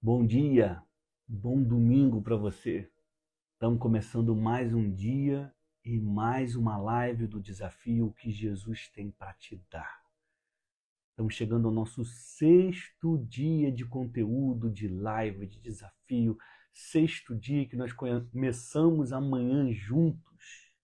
Bom 0.00 0.24
dia, 0.24 0.80
bom 1.26 1.60
domingo 1.60 2.22
para 2.22 2.36
você. 2.36 2.88
Estamos 3.54 3.80
começando 3.80 4.36
mais 4.36 4.72
um 4.72 4.92
dia 4.92 5.52
e 5.82 5.98
mais 5.98 6.54
uma 6.54 6.76
live 6.76 7.26
do 7.26 7.40
desafio 7.40 8.12
que 8.12 8.30
Jesus 8.30 8.88
tem 8.90 9.10
para 9.10 9.32
te 9.32 9.56
dar. 9.70 10.04
Estamos 11.10 11.34
chegando 11.34 11.66
ao 11.66 11.74
nosso 11.74 12.04
sexto 12.04 13.18
dia 13.26 13.72
de 13.72 13.86
conteúdo, 13.86 14.70
de 14.70 14.86
live, 14.86 15.46
de 15.46 15.58
desafio. 15.58 16.38
Sexto 16.72 17.34
dia 17.34 17.66
que 17.66 17.74
nós 17.74 17.92
começamos 17.92 19.14
amanhã 19.14 19.72
juntos 19.72 20.76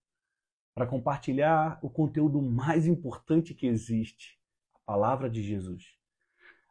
para 0.73 0.87
compartilhar 0.87 1.79
o 1.83 1.89
conteúdo 1.89 2.41
mais 2.41 2.87
importante 2.87 3.53
que 3.53 3.67
existe, 3.67 4.41
a 4.73 4.79
palavra 4.79 5.29
de 5.29 5.43
Jesus. 5.43 5.95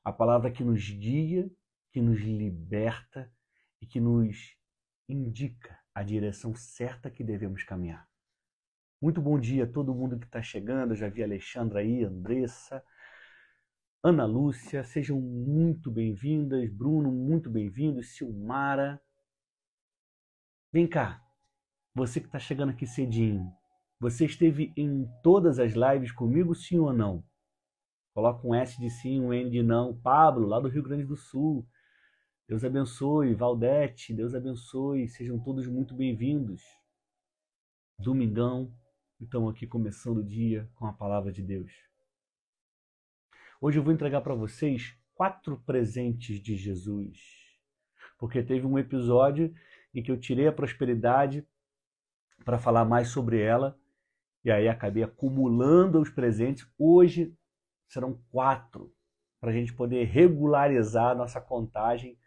A 0.05 0.13
palavra 0.13 0.51
que 0.51 0.65
nos 0.65 0.91
guia 0.91 1.49
que 1.93 2.01
nos 2.01 2.21
liberta 2.21 3.31
e 3.81 3.87
que 3.87 4.01
nos 4.01 4.57
indica 5.09 5.79
a 5.95 6.03
direção 6.03 6.55
certa 6.55 7.11
que 7.11 7.23
devemos 7.23 7.63
caminhar. 7.63 8.09
Muito 9.01 9.21
bom 9.21 9.39
dia 9.39 9.65
a 9.65 9.71
todo 9.71 9.95
mundo 9.95 10.19
que 10.19 10.25
está 10.25 10.41
chegando. 10.43 10.93
Eu 10.93 10.97
já 10.97 11.09
vi 11.09 11.23
Alexandra 11.23 11.81
aí, 11.81 12.03
Andressa, 12.03 12.83
Ana 14.03 14.25
Lúcia, 14.25 14.83
sejam 14.83 15.21
muito 15.21 15.91
bem-vindas. 15.91 16.69
Bruno, 16.73 17.13
muito 17.13 17.51
bem-vindo. 17.51 18.03
Silmara. 18.03 19.01
Vem 20.73 20.89
cá, 20.89 21.23
você 21.95 22.21
que 22.21 22.27
está 22.27 22.39
chegando 22.39 22.71
aqui 22.71 22.87
cedinho, 22.87 23.53
você 24.01 24.25
esteve 24.25 24.73
em 24.77 25.07
todas 25.23 25.59
as 25.59 25.75
lives 25.75 26.11
comigo, 26.11 26.55
sim 26.55 26.79
ou 26.79 26.93
não? 26.93 27.23
Coloca 28.15 28.47
um 28.47 28.55
S 28.55 28.77
de 28.81 28.91
sim, 28.91 29.21
um 29.21 29.33
N 29.33 29.51
de 29.51 29.63
não. 29.63 29.97
Pablo, 30.01 30.47
lá 30.47 30.59
do 30.59 30.69
Rio 30.69 30.83
Grande 30.83 31.05
do 31.05 31.17
Sul. 31.17 31.65
Deus 32.49 32.65
abençoe, 32.65 33.35
Valdete, 33.35 34.13
Deus 34.13 34.35
abençoe, 34.35 35.09
sejam 35.09 35.39
todos 35.39 35.67
muito 35.69 35.95
bem-vindos. 35.95 36.61
Domingão, 37.97 38.75
estamos 39.21 39.55
aqui 39.55 39.65
começando 39.65 40.19
o 40.19 40.25
dia 40.25 40.69
com 40.75 40.85
a 40.87 40.93
palavra 40.93 41.31
de 41.31 41.41
Deus. 41.41 41.73
Hoje 43.61 43.79
eu 43.79 43.83
vou 43.83 43.93
entregar 43.93 44.23
para 44.23 44.35
vocês 44.35 44.99
quatro 45.15 45.57
presentes 45.65 46.43
de 46.43 46.57
Jesus, 46.57 47.21
porque 48.19 48.43
teve 48.43 48.67
um 48.67 48.77
episódio 48.77 49.55
em 49.95 50.03
que 50.03 50.11
eu 50.11 50.19
tirei 50.19 50.49
a 50.49 50.53
prosperidade 50.53 51.47
para 52.45 52.59
falar 52.59 52.85
mais 52.85 53.09
sobre 53.09 53.41
ela 53.41 53.79
e 54.45 54.51
aí 54.51 54.69
acabei 54.69 55.05
acumulando 55.05 56.01
os 56.01 56.11
presentes. 56.11 56.69
Hoje 56.77 57.33
serão 57.87 58.21
quatro 58.33 58.93
para 59.41 59.51
a 59.51 59.55
gente 59.55 59.73
poder 59.73 60.05
regularizar 60.07 61.13
a 61.13 61.15
nossa 61.15 61.41
contagem 61.41 62.19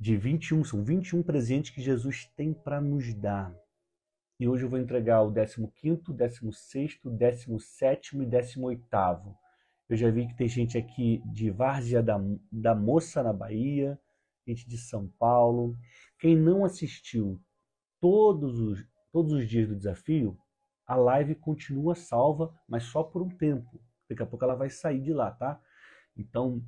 de 0.00 0.16
21, 0.16 0.64
são 0.64 0.82
21 0.82 1.22
presentes 1.22 1.70
que 1.70 1.82
Jesus 1.82 2.24
tem 2.34 2.54
para 2.54 2.80
nos 2.80 3.12
dar. 3.12 3.54
E 4.38 4.48
hoje 4.48 4.64
eu 4.64 4.70
vou 4.70 4.78
entregar 4.78 5.20
o 5.20 5.30
15º, 5.30 6.02
16º, 6.08 7.00
17º 7.04 8.22
e 8.22 8.26
18º. 8.26 9.36
Eu 9.90 9.96
já 9.98 10.10
vi 10.10 10.26
que 10.26 10.34
tem 10.34 10.48
gente 10.48 10.78
aqui 10.78 11.22
de 11.26 11.50
Várzea 11.50 12.02
da, 12.02 12.18
da 12.50 12.74
Moça, 12.74 13.22
na 13.22 13.34
Bahia, 13.34 14.00
gente 14.48 14.66
de 14.66 14.78
São 14.78 15.06
Paulo. 15.18 15.76
Quem 16.18 16.34
não 16.34 16.64
assistiu 16.64 17.38
todos 18.00 18.58
os, 18.58 18.82
todos 19.12 19.32
os 19.32 19.46
dias 19.46 19.68
do 19.68 19.76
desafio, 19.76 20.38
a 20.86 20.96
live 20.96 21.34
continua 21.34 21.94
salva, 21.94 22.54
mas 22.66 22.84
só 22.84 23.02
por 23.02 23.20
um 23.20 23.28
tempo. 23.28 23.78
Daqui 24.08 24.22
a 24.22 24.26
pouco 24.26 24.46
ela 24.46 24.54
vai 24.54 24.70
sair 24.70 25.02
de 25.02 25.12
lá, 25.12 25.30
tá? 25.30 25.60
Então, 26.16 26.64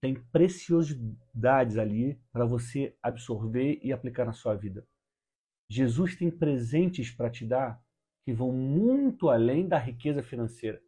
tem 0.00 0.14
preciosidades 0.14 1.76
ali 1.76 2.20
para 2.32 2.44
você 2.44 2.96
absorver 3.02 3.78
e 3.82 3.92
aplicar 3.92 4.24
na 4.24 4.32
sua 4.32 4.54
vida. 4.54 4.86
Jesus 5.68 6.16
tem 6.16 6.30
presentes 6.30 7.10
para 7.10 7.30
te 7.30 7.46
dar 7.46 7.82
que 8.24 8.32
vão 8.32 8.52
muito 8.52 9.28
além 9.28 9.68
da 9.68 9.78
riqueza 9.78 10.22
financeira. 10.22 10.82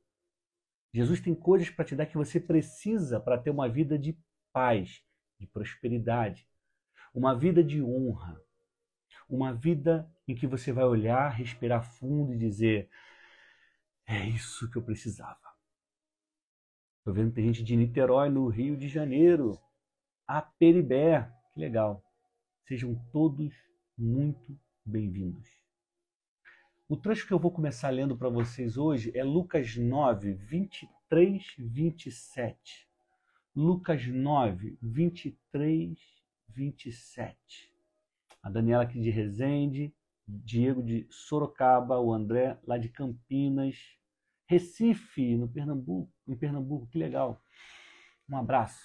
Jesus 0.94 1.20
tem 1.20 1.34
coisas 1.34 1.70
para 1.70 1.84
te 1.84 1.96
dar 1.96 2.06
que 2.06 2.16
você 2.16 2.40
precisa 2.40 3.20
para 3.20 3.38
ter 3.38 3.50
uma 3.50 3.68
vida 3.68 3.98
de 3.98 4.18
paz, 4.52 5.02
de 5.38 5.46
prosperidade, 5.46 6.46
uma 7.14 7.34
vida 7.34 7.62
de 7.62 7.82
honra, 7.82 8.40
uma 9.28 9.52
vida 9.52 10.10
em 10.26 10.34
que 10.34 10.46
você 10.46 10.72
vai 10.72 10.84
olhar, 10.84 11.30
respirar 11.30 11.82
fundo 11.82 12.34
e 12.34 12.38
dizer: 12.38 12.90
é 14.06 14.26
isso 14.28 14.70
que 14.70 14.76
eu 14.76 14.82
precisava. 14.82 15.41
Estou 17.02 17.12
vendo 17.12 17.30
que 17.30 17.34
tem 17.34 17.46
gente 17.46 17.64
de 17.64 17.74
Niterói, 17.74 18.28
no 18.28 18.46
Rio 18.46 18.76
de 18.76 18.86
Janeiro. 18.86 19.58
A 20.24 20.40
Peribé. 20.40 21.28
Que 21.52 21.58
legal. 21.58 22.00
Sejam 22.68 22.94
todos 23.10 23.52
muito 23.98 24.56
bem-vindos. 24.86 25.48
O 26.88 26.96
trecho 26.96 27.26
que 27.26 27.32
eu 27.32 27.40
vou 27.40 27.50
começar 27.50 27.90
lendo 27.90 28.16
para 28.16 28.28
vocês 28.28 28.76
hoje 28.76 29.10
é 29.16 29.24
Lucas 29.24 29.76
9, 29.76 30.34
23, 30.34 31.44
27. 31.58 32.88
Lucas 33.52 34.06
9, 34.06 34.78
23, 34.80 35.98
27. 36.50 37.36
A 38.40 38.48
Daniela 38.48 38.84
aqui 38.84 39.00
de 39.00 39.10
Resende, 39.10 39.92
Diego 40.24 40.80
de 40.80 41.08
Sorocaba, 41.10 41.98
o 41.98 42.12
André 42.12 42.56
lá 42.64 42.78
de 42.78 42.88
Campinas, 42.88 43.98
Recife, 44.46 45.36
no 45.36 45.48
Pernambuco, 45.48 46.11
em 46.32 46.36
Pernambuco, 46.36 46.86
que 46.86 46.98
legal. 46.98 47.42
Um 48.28 48.36
abraço. 48.36 48.80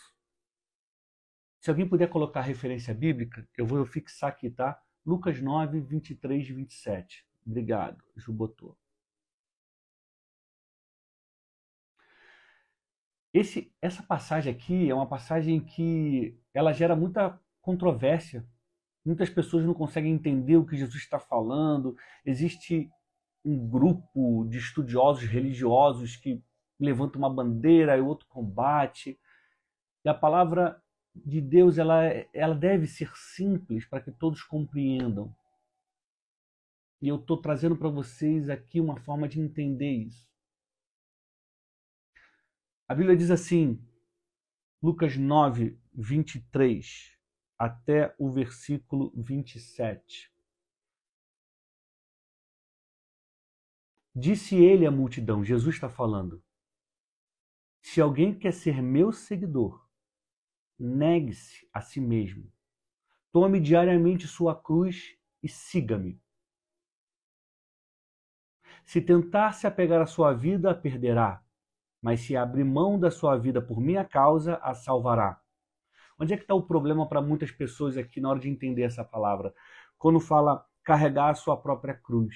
Se 1.59 1.69
alguém 1.69 1.87
puder 1.87 2.09
colocar 2.09 2.41
referência 2.41 2.93
bíblica, 2.93 3.47
eu 3.57 3.65
vou 3.65 3.85
fixar 3.85 4.29
aqui, 4.29 4.49
tá? 4.49 4.79
Lucas 5.05 5.41
9, 5.41 5.79
23 5.81 6.49
e 6.49 6.53
27. 6.53 7.25
Obrigado, 7.45 8.03
Ju 8.15 8.33
botou. 8.33 8.77
Esse, 13.33 13.71
essa 13.81 14.01
passagem 14.01 14.51
aqui 14.51 14.89
é 14.89 14.95
uma 14.95 15.07
passagem 15.07 15.59
que 15.59 16.37
ela 16.53 16.73
gera 16.73 16.95
muita 16.95 17.39
controvérsia. 17.61 18.45
Muitas 19.05 19.29
pessoas 19.29 19.63
não 19.63 19.73
conseguem 19.73 20.13
entender 20.13 20.57
o 20.57 20.65
que 20.65 20.75
Jesus 20.75 21.03
está 21.03 21.19
falando. 21.19 21.95
Existe 22.25 22.89
um 23.45 23.67
grupo 23.67 24.45
de 24.49 24.57
estudiosos 24.57 25.23
religiosos 25.23 26.15
que 26.15 26.43
levanta 26.79 27.17
uma 27.17 27.29
bandeira 27.29 27.97
e 27.97 28.01
outro 28.01 28.27
combate. 28.27 29.19
E 30.03 30.09
a 30.09 30.13
palavra 30.13 30.81
de 31.15 31.41
Deus 31.41 31.77
ela, 31.77 32.03
ela 32.33 32.55
deve 32.55 32.87
ser 32.87 33.11
simples 33.15 33.85
para 33.85 34.01
que 34.01 34.11
todos 34.11 34.43
compreendam. 34.43 35.33
E 37.01 37.07
eu 37.07 37.17
estou 37.17 37.39
trazendo 37.39 37.75
para 37.75 37.89
vocês 37.89 38.49
aqui 38.49 38.81
uma 38.81 38.99
forma 38.99 39.27
de 39.27 39.39
entender 39.39 39.91
isso. 39.91 40.27
A 42.87 42.95
Bíblia 42.95 43.17
diz 43.17 43.29
assim, 43.29 43.79
Lucas 44.81 45.17
9, 45.17 45.77
23 45.93 47.17
até 47.57 48.15
o 48.17 48.31
versículo 48.31 49.11
27. 49.15 50.31
Disse 54.15 54.55
ele 54.55 54.85
à 54.85 54.91
multidão, 54.91 55.43
Jesus 55.43 55.75
está 55.75 55.89
falando: 55.89 56.43
Se 57.97 58.01
alguém 58.01 58.31
quer 58.31 58.53
ser 58.53 58.79
meu 58.79 59.11
seguidor, 59.11 59.83
negue-se 60.77 61.67
a 61.73 61.81
si 61.81 61.99
mesmo. 61.99 62.47
Tome 63.31 63.59
diariamente 63.59 64.27
sua 64.27 64.53
cruz 64.53 65.17
e 65.41 65.49
siga-me. 65.49 66.21
Se 68.85 69.01
tentar 69.01 69.53
se 69.53 69.65
apegar 69.65 69.99
à 69.99 70.05
sua 70.05 70.31
vida, 70.31 70.69
a 70.69 70.75
perderá, 70.75 71.43
mas 71.99 72.21
se 72.21 72.37
abrir 72.37 72.65
mão 72.65 72.99
da 72.99 73.09
sua 73.09 73.35
vida 73.35 73.63
por 73.63 73.81
minha 73.81 74.05
causa, 74.05 74.57
a 74.57 74.75
salvará. 74.75 75.41
Onde 76.19 76.35
é 76.35 76.37
que 76.37 76.43
está 76.43 76.53
o 76.53 76.67
problema 76.67 77.09
para 77.09 77.19
muitas 77.19 77.49
pessoas 77.49 77.97
aqui 77.97 78.21
na 78.21 78.29
hora 78.29 78.39
de 78.39 78.47
entender 78.47 78.83
essa 78.83 79.03
palavra? 79.03 79.51
Quando 79.97 80.19
fala 80.19 80.63
carregar 80.83 81.31
a 81.31 81.33
sua 81.33 81.59
própria 81.59 81.95
cruz. 81.95 82.35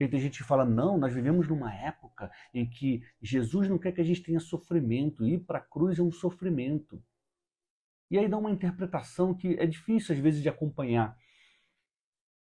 E 0.00 0.08
tem 0.08 0.20
gente 0.20 0.38
que 0.38 0.48
fala: 0.48 0.64
não, 0.64 0.98
nós 0.98 1.12
vivemos 1.12 1.48
numa 1.48 1.72
época 1.72 2.30
em 2.52 2.68
que 2.68 3.02
Jesus 3.22 3.68
não 3.68 3.78
quer 3.78 3.92
que 3.92 4.00
a 4.00 4.04
gente 4.04 4.22
tenha 4.22 4.40
sofrimento, 4.40 5.26
ir 5.26 5.40
para 5.40 5.58
a 5.58 5.62
cruz 5.62 5.98
é 5.98 6.02
um 6.02 6.10
sofrimento. 6.10 7.02
E 8.10 8.18
aí 8.18 8.28
dá 8.28 8.36
uma 8.36 8.50
interpretação 8.50 9.34
que 9.34 9.58
é 9.58 9.66
difícil 9.66 10.14
às 10.14 10.20
vezes 10.20 10.42
de 10.42 10.48
acompanhar. 10.48 11.16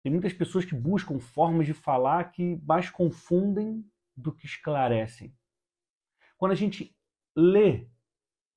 Tem 0.02 0.10
muitas 0.10 0.32
pessoas 0.32 0.64
que 0.64 0.74
buscam 0.74 1.18
formas 1.18 1.66
de 1.66 1.74
falar 1.74 2.32
que 2.32 2.56
mais 2.64 2.88
confundem 2.88 3.84
do 4.16 4.34
que 4.34 4.46
esclarecem. 4.46 5.34
Quando 6.38 6.52
a 6.52 6.56
gente 6.56 6.96
lê 7.36 7.86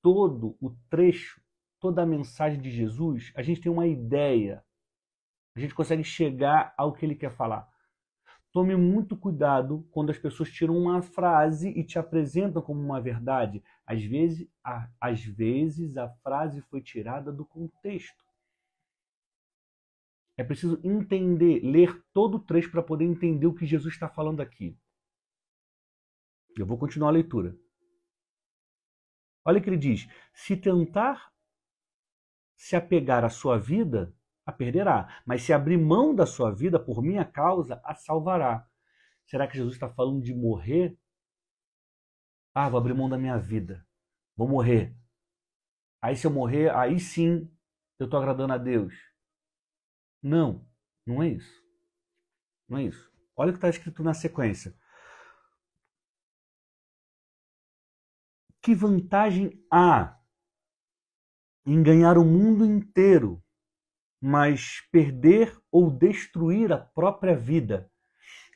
todo 0.02 0.56
o 0.60 0.70
trecho, 0.88 1.42
toda 1.78 2.02
a 2.02 2.06
mensagem 2.06 2.60
de 2.60 2.70
Jesus, 2.70 3.30
a 3.36 3.42
gente 3.42 3.60
tem 3.60 3.70
uma 3.70 3.86
ideia. 3.86 4.64
A 5.54 5.60
gente 5.60 5.74
consegue 5.74 6.02
chegar 6.02 6.74
ao 6.78 6.94
que 6.94 7.04
ele 7.04 7.14
quer 7.14 7.30
falar. 7.30 7.68
Tome 8.54 8.76
muito 8.76 9.16
cuidado 9.16 9.84
quando 9.90 10.10
as 10.10 10.18
pessoas 10.18 10.48
tiram 10.48 10.78
uma 10.78 11.02
frase 11.02 11.70
e 11.70 11.82
te 11.82 11.98
apresentam 11.98 12.62
como 12.62 12.80
uma 12.80 13.00
verdade. 13.00 13.60
Às 13.84 14.04
vezes, 14.04 14.48
a, 14.62 14.88
às 15.00 15.24
vezes 15.24 15.96
a 15.96 16.08
frase 16.22 16.62
foi 16.62 16.80
tirada 16.80 17.32
do 17.32 17.44
contexto. 17.44 18.24
É 20.36 20.44
preciso 20.44 20.80
entender, 20.84 21.62
ler 21.64 22.00
todo 22.12 22.36
o 22.36 22.40
trecho 22.40 22.70
para 22.70 22.80
poder 22.80 23.04
entender 23.04 23.48
o 23.48 23.54
que 23.54 23.66
Jesus 23.66 23.92
está 23.92 24.08
falando 24.08 24.40
aqui. 24.40 24.78
Eu 26.56 26.64
vou 26.64 26.78
continuar 26.78 27.08
a 27.08 27.14
leitura. 27.14 27.58
Olha 29.44 29.58
o 29.58 29.62
que 29.62 29.68
ele 29.68 29.76
diz: 29.76 30.08
se 30.32 30.56
tentar 30.56 31.32
se 32.54 32.76
apegar 32.76 33.24
à 33.24 33.28
sua 33.28 33.58
vida, 33.58 34.14
a 34.46 34.52
perderá. 34.52 35.22
Mas 35.24 35.42
se 35.42 35.52
abrir 35.52 35.78
mão 35.78 36.14
da 36.14 36.26
sua 36.26 36.50
vida 36.50 36.78
por 36.78 37.02
minha 37.02 37.24
causa, 37.24 37.80
a 37.84 37.94
salvará. 37.94 38.66
Será 39.26 39.46
que 39.46 39.56
Jesus 39.56 39.74
está 39.74 39.88
falando 39.88 40.22
de 40.22 40.34
morrer? 40.34 40.98
Ah, 42.54 42.68
vou 42.68 42.78
abrir 42.78 42.94
mão 42.94 43.08
da 43.08 43.18
minha 43.18 43.38
vida. 43.38 43.86
Vou 44.36 44.48
morrer. 44.48 44.96
Aí 46.00 46.16
se 46.16 46.26
eu 46.26 46.30
morrer, 46.30 46.74
aí 46.74 47.00
sim 47.00 47.50
eu 47.98 48.04
estou 48.04 48.18
agradando 48.18 48.52
a 48.52 48.58
Deus. 48.58 48.94
Não, 50.22 50.66
não 51.06 51.22
é 51.22 51.28
isso. 51.28 51.62
Não 52.68 52.78
é 52.78 52.84
isso. 52.84 53.12
Olha 53.36 53.50
o 53.50 53.52
que 53.52 53.58
está 53.58 53.68
escrito 53.68 54.02
na 54.02 54.14
sequência. 54.14 54.74
Que 58.62 58.74
vantagem 58.74 59.62
há 59.70 60.18
em 61.66 61.82
ganhar 61.82 62.16
o 62.16 62.24
mundo 62.24 62.64
inteiro, 62.64 63.43
mas 64.26 64.80
perder 64.90 65.54
ou 65.70 65.90
destruir 65.90 66.72
a 66.72 66.78
própria 66.78 67.36
vida? 67.36 67.90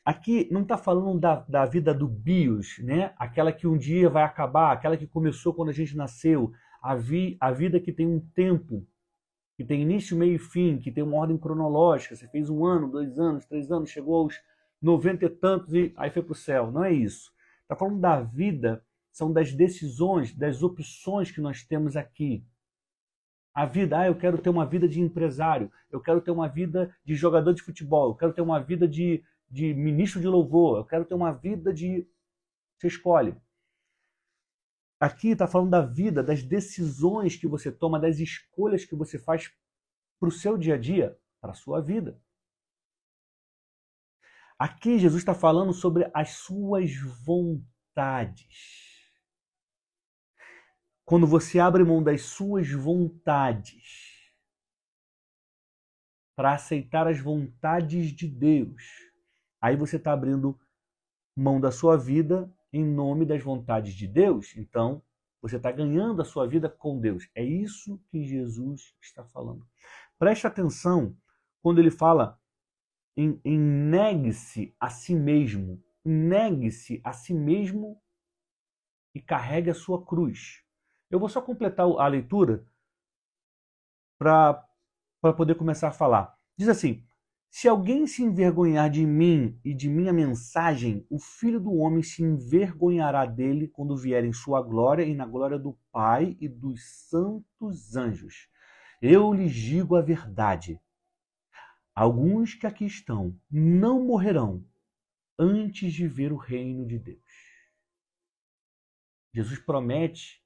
Aqui 0.03 0.49
não 0.51 0.63
está 0.63 0.75
falando 0.75 1.19
da, 1.19 1.35
da 1.41 1.63
vida 1.63 1.93
do 1.93 2.07
bios, 2.07 2.79
né? 2.79 3.13
aquela 3.19 3.51
que 3.51 3.67
um 3.67 3.77
dia 3.77 4.09
vai 4.09 4.23
acabar, 4.23 4.71
aquela 4.71 4.97
que 4.97 5.05
começou 5.05 5.53
quando 5.53 5.69
a 5.69 5.73
gente 5.73 5.95
nasceu, 5.95 6.51
a, 6.81 6.95
vi, 6.95 7.37
a 7.39 7.51
vida 7.51 7.79
que 7.79 7.93
tem 7.93 8.07
um 8.07 8.19
tempo, 8.19 8.83
que 9.55 9.63
tem 9.63 9.83
início, 9.83 10.17
meio 10.17 10.37
e 10.37 10.39
fim, 10.39 10.79
que 10.79 10.91
tem 10.91 11.03
uma 11.03 11.17
ordem 11.17 11.37
cronológica. 11.37 12.15
Você 12.15 12.27
fez 12.29 12.49
um 12.49 12.65
ano, 12.65 12.89
dois 12.89 13.19
anos, 13.19 13.45
três 13.45 13.71
anos, 13.71 13.91
chegou 13.91 14.23
aos 14.23 14.41
noventa 14.81 15.25
e 15.25 15.29
tantos 15.29 15.71
e 15.75 15.93
aí 15.97 16.09
foi 16.09 16.23
para 16.23 16.31
o 16.31 16.35
céu. 16.35 16.71
Não 16.71 16.83
é 16.83 16.91
isso. 16.91 17.31
Está 17.61 17.75
falando 17.75 17.99
da 17.99 18.21
vida, 18.21 18.83
são 19.11 19.31
das 19.31 19.53
decisões, 19.53 20.35
das 20.35 20.63
opções 20.63 21.29
que 21.29 21.39
nós 21.39 21.63
temos 21.63 21.95
aqui. 21.95 22.43
A 23.53 23.65
vida, 23.65 23.99
ah, 23.99 24.07
eu 24.07 24.15
quero 24.15 24.37
ter 24.37 24.49
uma 24.49 24.65
vida 24.65 24.87
de 24.87 25.01
empresário, 25.01 25.71
eu 25.91 25.99
quero 25.99 26.21
ter 26.21 26.31
uma 26.31 26.47
vida 26.47 26.95
de 27.03 27.15
jogador 27.15 27.53
de 27.53 27.61
futebol, 27.61 28.09
eu 28.09 28.15
quero 28.15 28.33
ter 28.33 28.41
uma 28.41 28.59
vida 28.59 28.87
de, 28.87 29.23
de 29.49 29.73
ministro 29.73 30.21
de 30.21 30.27
louvor, 30.27 30.77
eu 30.77 30.85
quero 30.85 31.05
ter 31.05 31.15
uma 31.15 31.31
vida 31.31 31.73
de. 31.73 32.07
Você 32.77 32.87
escolhe. 32.87 33.35
Aqui 34.99 35.29
está 35.29 35.47
falando 35.47 35.71
da 35.71 35.81
vida, 35.81 36.21
das 36.21 36.43
decisões 36.43 37.35
que 37.35 37.47
você 37.47 37.71
toma, 37.71 37.99
das 37.99 38.19
escolhas 38.19 38.85
que 38.85 38.95
você 38.95 39.17
faz 39.17 39.51
para 40.19 40.29
o 40.29 40.31
seu 40.31 40.57
dia 40.57 40.75
a 40.75 40.77
dia, 40.77 41.17
para 41.39 41.51
a 41.51 41.55
sua 41.55 41.81
vida. 41.81 42.21
Aqui 44.57 44.99
Jesus 44.99 45.21
está 45.21 45.33
falando 45.33 45.71
sobre 45.71 46.11
as 46.13 46.31
suas 46.31 46.91
vontades. 47.25 48.88
Quando 51.09 51.25
você 51.25 51.57
abre 51.57 51.83
mão 51.83 52.03
das 52.03 52.21
suas 52.21 52.71
vontades 52.71 54.31
para 56.35 56.53
aceitar 56.53 57.07
as 57.07 57.19
vontades 57.19 58.11
de 58.11 58.27
Deus, 58.27 58.83
aí 59.59 59.75
você 59.75 59.95
está 59.95 60.13
abrindo 60.13 60.55
mão 61.35 61.59
da 61.59 61.71
sua 61.71 61.97
vida 61.97 62.53
em 62.71 62.85
nome 62.85 63.25
das 63.25 63.41
vontades 63.41 63.95
de 63.95 64.07
Deus, 64.07 64.55
então 64.55 65.01
você 65.41 65.55
está 65.57 65.71
ganhando 65.71 66.21
a 66.21 66.25
sua 66.25 66.47
vida 66.47 66.69
com 66.69 66.99
Deus. 66.99 67.27
É 67.33 67.43
isso 67.43 67.99
que 68.11 68.23
Jesus 68.23 68.95
está 69.01 69.25
falando. 69.25 69.67
Preste 70.19 70.45
atenção 70.45 71.17
quando 71.59 71.79
ele 71.79 71.89
fala 71.89 72.39
em, 73.17 73.41
em 73.43 73.57
negue-se 73.57 74.75
a 74.79 74.91
si 74.91 75.15
mesmo. 75.15 75.83
Negue-se 76.05 77.01
a 77.03 77.13
si 77.13 77.33
mesmo 77.33 77.99
e 79.15 79.19
carregue 79.19 79.71
a 79.71 79.73
sua 79.73 80.05
cruz. 80.05 80.68
Eu 81.09 81.19
vou 81.19 81.29
só 81.29 81.41
completar 81.41 81.85
a 81.85 82.07
leitura 82.07 82.65
para 84.17 84.63
poder 85.35 85.55
começar 85.55 85.87
a 85.87 85.93
falar. 85.93 86.37
Diz 86.57 86.67
assim: 86.67 87.03
se 87.49 87.67
alguém 87.67 88.05
se 88.05 88.21
envergonhar 88.21 88.89
de 88.91 89.05
mim 89.05 89.59
e 89.65 89.73
de 89.73 89.89
minha 89.89 90.13
mensagem, 90.13 91.05
o 91.09 91.17
filho 91.17 91.59
do 91.59 91.73
homem 91.73 92.03
se 92.03 92.21
envergonhará 92.21 93.25
dele 93.25 93.67
quando 93.67 93.97
vier 93.97 94.23
em 94.23 94.31
sua 94.31 94.61
glória 94.61 95.03
e 95.03 95.15
na 95.15 95.25
glória 95.25 95.57
do 95.57 95.77
Pai 95.91 96.37
e 96.39 96.47
dos 96.47 97.07
santos 97.09 97.95
anjos. 97.95 98.47
Eu 99.01 99.33
lhes 99.33 99.51
digo 99.51 99.95
a 99.95 100.01
verdade. 100.01 100.79
Alguns 101.95 102.53
que 102.53 102.67
aqui 102.67 102.85
estão 102.85 103.35
não 103.49 104.05
morrerão 104.05 104.63
antes 105.37 105.91
de 105.91 106.07
ver 106.07 106.31
o 106.31 106.37
reino 106.37 106.85
de 106.85 106.99
Deus. 106.99 107.19
Jesus 109.33 109.59
promete 109.59 110.38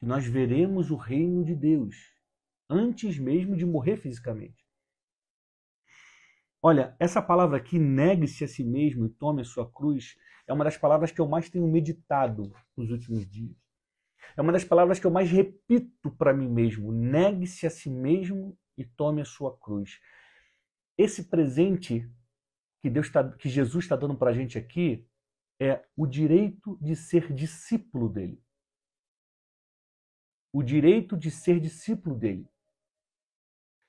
que 0.00 0.06
nós 0.06 0.26
veremos 0.26 0.90
o 0.90 0.96
reino 0.96 1.44
de 1.44 1.54
Deus 1.54 1.94
antes 2.68 3.18
mesmo 3.18 3.54
de 3.54 3.66
morrer 3.66 3.98
fisicamente. 3.98 4.66
Olha, 6.62 6.96
essa 6.98 7.20
palavra 7.20 7.58
aqui, 7.58 7.78
negue-se 7.78 8.44
a 8.44 8.48
si 8.48 8.64
mesmo 8.64 9.06
e 9.06 9.10
tome 9.10 9.42
a 9.42 9.44
sua 9.44 9.70
cruz, 9.70 10.16
é 10.46 10.52
uma 10.52 10.64
das 10.64 10.76
palavras 10.76 11.12
que 11.12 11.20
eu 11.20 11.28
mais 11.28 11.48
tenho 11.50 11.66
meditado 11.68 12.52
nos 12.76 12.90
últimos 12.90 13.28
dias. 13.28 13.56
É 14.36 14.40
uma 14.40 14.52
das 14.52 14.64
palavras 14.64 14.98
que 14.98 15.06
eu 15.06 15.10
mais 15.10 15.30
repito 15.30 16.10
para 16.16 16.32
mim 16.32 16.48
mesmo. 16.48 16.92
Negue-se 16.92 17.66
a 17.66 17.70
si 17.70 17.90
mesmo 17.90 18.56
e 18.76 18.84
tome 18.84 19.20
a 19.20 19.24
sua 19.24 19.56
cruz. 19.58 20.00
Esse 20.96 21.24
presente 21.24 22.10
que 22.80 22.88
Deus 22.88 23.10
tá, 23.10 23.28
que 23.32 23.48
Jesus 23.48 23.84
está 23.84 23.96
dando 23.96 24.16
para 24.16 24.30
a 24.30 24.34
gente 24.34 24.56
aqui 24.56 25.06
é 25.60 25.84
o 25.96 26.06
direito 26.06 26.78
de 26.80 26.96
ser 26.96 27.32
discípulo 27.32 28.08
dele. 28.08 28.42
O 30.52 30.62
direito 30.62 31.16
de 31.16 31.30
ser 31.30 31.60
discípulo 31.60 32.16
dele. 32.16 32.48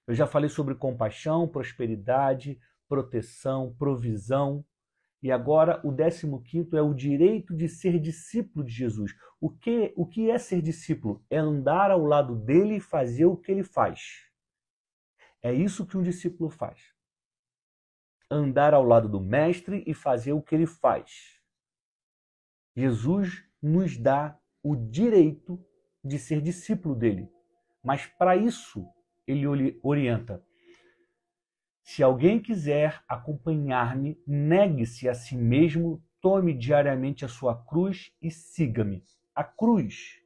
Eu 0.07 0.13
já 0.13 0.27
falei 0.27 0.49
sobre 0.49 0.75
compaixão, 0.75 1.47
prosperidade, 1.47 2.59
proteção, 2.87 3.73
provisão. 3.75 4.65
E 5.23 5.31
agora 5.31 5.79
o 5.85 5.95
15 5.95 6.75
é 6.75 6.81
o 6.81 6.93
direito 6.93 7.55
de 7.55 7.69
ser 7.69 7.99
discípulo 7.99 8.65
de 8.65 8.73
Jesus. 8.73 9.15
O 9.39 9.49
que, 9.49 9.93
o 9.95 10.05
que 10.05 10.29
é 10.29 10.37
ser 10.37 10.61
discípulo? 10.61 11.23
É 11.29 11.37
andar 11.37 11.91
ao 11.91 12.03
lado 12.03 12.35
dele 12.35 12.75
e 12.75 12.79
fazer 12.81 13.25
o 13.25 13.37
que 13.37 13.51
ele 13.51 13.63
faz. 13.63 14.29
É 15.41 15.53
isso 15.53 15.85
que 15.85 15.97
um 15.97 16.03
discípulo 16.03 16.49
faz. 16.49 16.93
Andar 18.29 18.73
ao 18.73 18.83
lado 18.83 19.07
do 19.07 19.19
mestre 19.19 19.83
e 19.87 19.93
fazer 19.93 20.33
o 20.33 20.41
que 20.41 20.53
ele 20.53 20.67
faz. 20.67 21.39
Jesus 22.75 23.43
nos 23.61 23.97
dá 23.97 24.39
o 24.63 24.75
direito 24.75 25.63
de 26.03 26.17
ser 26.17 26.41
discípulo 26.41 26.95
dele. 26.95 27.29
Mas 27.83 28.05
para 28.05 28.35
isso, 28.35 28.87
ele 29.27 29.45
orienta: 29.83 30.43
Se 31.83 32.03
alguém 32.03 32.39
quiser 32.39 33.01
acompanhar-me, 33.07 34.21
negue-se 34.25 35.07
a 35.07 35.13
si 35.13 35.35
mesmo, 35.35 36.03
tome 36.21 36.53
diariamente 36.53 37.25
a 37.25 37.27
sua 37.27 37.55
cruz 37.65 38.13
e 38.21 38.29
siga-me. 38.29 39.03
A 39.35 39.43
cruz. 39.43 40.19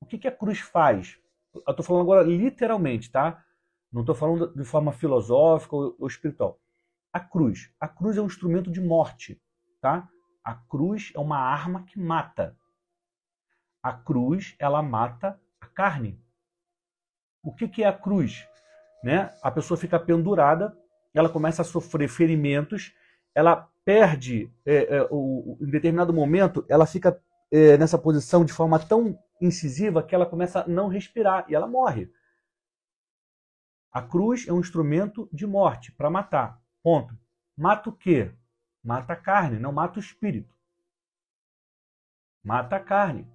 O 0.00 0.06
que, 0.06 0.18
que 0.18 0.28
a 0.28 0.36
cruz 0.36 0.58
faz? 0.58 1.18
Eu 1.54 1.62
estou 1.70 1.84
falando 1.84 2.02
agora 2.02 2.26
literalmente, 2.26 3.10
tá? 3.10 3.44
Não 3.92 4.00
estou 4.00 4.14
falando 4.14 4.54
de 4.54 4.64
forma 4.64 4.90
filosófica 4.90 5.76
ou, 5.76 6.06
espiritual. 6.06 6.58
A 7.12 7.20
cruz. 7.20 7.70
A 7.78 7.86
cruz 7.86 8.16
é 8.16 8.22
um 8.22 8.26
instrumento 8.26 8.70
de 8.70 8.80
morte, 8.80 9.40
tá? 9.80 10.08
A 10.42 10.54
cruz 10.54 11.12
é 11.14 11.20
uma 11.20 11.38
arma 11.38 11.84
que 11.84 11.98
mata. 11.98 12.56
A 13.82 13.92
cruz, 13.92 14.54
ela 14.58 14.82
mata 14.82 15.40
a 15.60 15.66
carne. 15.66 16.20
O 17.42 17.52
que, 17.52 17.66
que 17.66 17.82
é 17.82 17.88
a 17.88 17.92
cruz? 17.92 18.46
Né? 19.02 19.34
A 19.42 19.50
pessoa 19.50 19.76
fica 19.76 19.98
pendurada, 19.98 20.76
ela 21.12 21.28
começa 21.28 21.62
a 21.62 21.64
sofrer 21.64 22.08
ferimentos, 22.08 22.94
ela 23.34 23.68
perde, 23.84 24.52
é, 24.64 24.96
é, 24.96 25.08
o, 25.10 25.58
em 25.60 25.66
determinado 25.66 26.12
momento, 26.12 26.64
ela 26.68 26.86
fica 26.86 27.20
é, 27.50 27.76
nessa 27.76 27.98
posição 27.98 28.44
de 28.44 28.52
forma 28.52 28.78
tão 28.78 29.18
incisiva 29.40 30.02
que 30.02 30.14
ela 30.14 30.24
começa 30.24 30.60
a 30.60 30.68
não 30.68 30.88
respirar 30.88 31.44
e 31.48 31.54
ela 31.54 31.66
morre. 31.66 32.10
A 33.90 34.00
cruz 34.00 34.46
é 34.48 34.52
um 34.52 34.60
instrumento 34.60 35.28
de 35.32 35.46
morte 35.46 35.92
para 35.92 36.08
matar. 36.08 36.62
Ponto. 36.82 37.18
Mata 37.56 37.90
o 37.90 37.92
quê? 37.92 38.32
Mata 38.82 39.12
a 39.12 39.16
carne, 39.16 39.58
não 39.58 39.70
mata 39.70 39.98
o 39.98 40.02
espírito. 40.02 40.54
Mata 42.42 42.76
a 42.76 42.80
carne. 42.80 43.30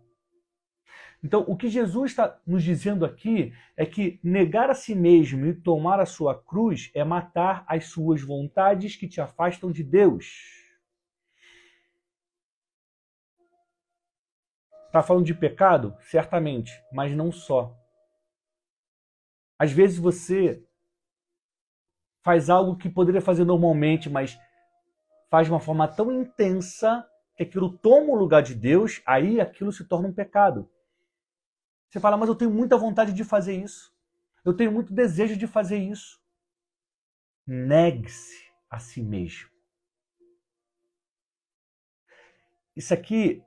Então, 1.23 1.43
o 1.47 1.57
que 1.57 1.67
Jesus 1.67 2.11
está 2.11 2.39
nos 2.45 2.63
dizendo 2.63 3.03
aqui 3.03 3.53
é 3.75 3.85
que 3.85 4.19
negar 4.23 4.69
a 4.69 4.75
si 4.75 4.93
mesmo 4.93 5.45
e 5.47 5.53
tomar 5.53 5.99
a 5.99 6.05
sua 6.05 6.39
cruz 6.41 6.91
é 6.93 7.03
matar 7.03 7.65
as 7.67 7.85
suas 7.85 8.21
vontades 8.21 8.95
que 8.95 9.07
te 9.07 9.19
afastam 9.19 9.71
de 9.71 9.83
Deus. 9.83 10.57
Está 14.85 15.01
falando 15.01 15.25
de 15.25 15.33
pecado? 15.33 15.95
Certamente, 16.01 16.71
mas 16.93 17.15
não 17.15 17.31
só. 17.31 17.75
Às 19.59 19.71
vezes 19.71 19.97
você 19.97 20.63
faz 22.23 22.49
algo 22.49 22.77
que 22.77 22.89
poderia 22.89 23.21
fazer 23.21 23.43
normalmente, 23.43 24.09
mas 24.09 24.37
faz 25.29 25.47
de 25.47 25.53
uma 25.53 25.59
forma 25.59 25.87
tão 25.87 26.11
intensa 26.11 27.05
que 27.35 27.43
aquilo 27.43 27.77
toma 27.77 28.13
o 28.13 28.15
lugar 28.15 28.41
de 28.41 28.55
Deus, 28.55 29.01
aí 29.05 29.41
aquilo 29.41 29.71
se 29.71 29.85
torna 29.85 30.07
um 30.07 30.13
pecado. 30.13 30.69
Você 31.89 31.99
fala, 31.99 32.17
mas 32.17 32.29
eu 32.29 32.35
tenho 32.35 32.51
muita 32.51 32.77
vontade 32.77 33.13
de 33.13 33.23
fazer 33.23 33.55
isso. 33.55 33.93
Eu 34.43 34.53
tenho 34.53 34.71
muito 34.71 34.93
desejo 34.93 35.37
de 35.37 35.47
fazer 35.47 35.77
isso. 35.77 36.19
Negue-se 37.45 38.51
a 38.69 38.79
si 38.79 39.01
mesmo. 39.01 39.49
Isso 42.75 42.93
aqui 42.93 43.41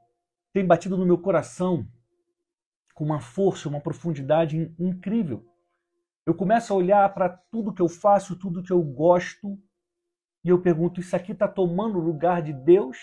tem 0.53 0.67
batido 0.67 0.97
no 0.97 1.07
meu 1.07 1.19
coração 1.19 1.87
com 2.95 3.05
uma 3.05 3.21
força, 3.21 3.69
uma 3.69 3.81
profundidade 3.81 4.75
incrível. 4.79 5.47
Eu 6.27 6.35
começo 6.35 6.73
a 6.73 6.77
olhar 6.77 7.15
para 7.15 7.29
tudo 7.29 7.73
que 7.73 7.81
eu 7.81 7.89
faço, 7.89 8.39
tudo 8.39 8.63
que 8.63 8.73
eu 8.73 8.83
gosto, 8.83 9.59
e 10.45 10.49
eu 10.49 10.61
pergunto: 10.61 11.01
isso 11.01 11.15
aqui 11.15 11.33
está 11.33 11.49
tomando 11.49 11.99
o 11.99 12.03
lugar 12.03 12.43
de 12.43 12.53
Deus? 12.53 12.99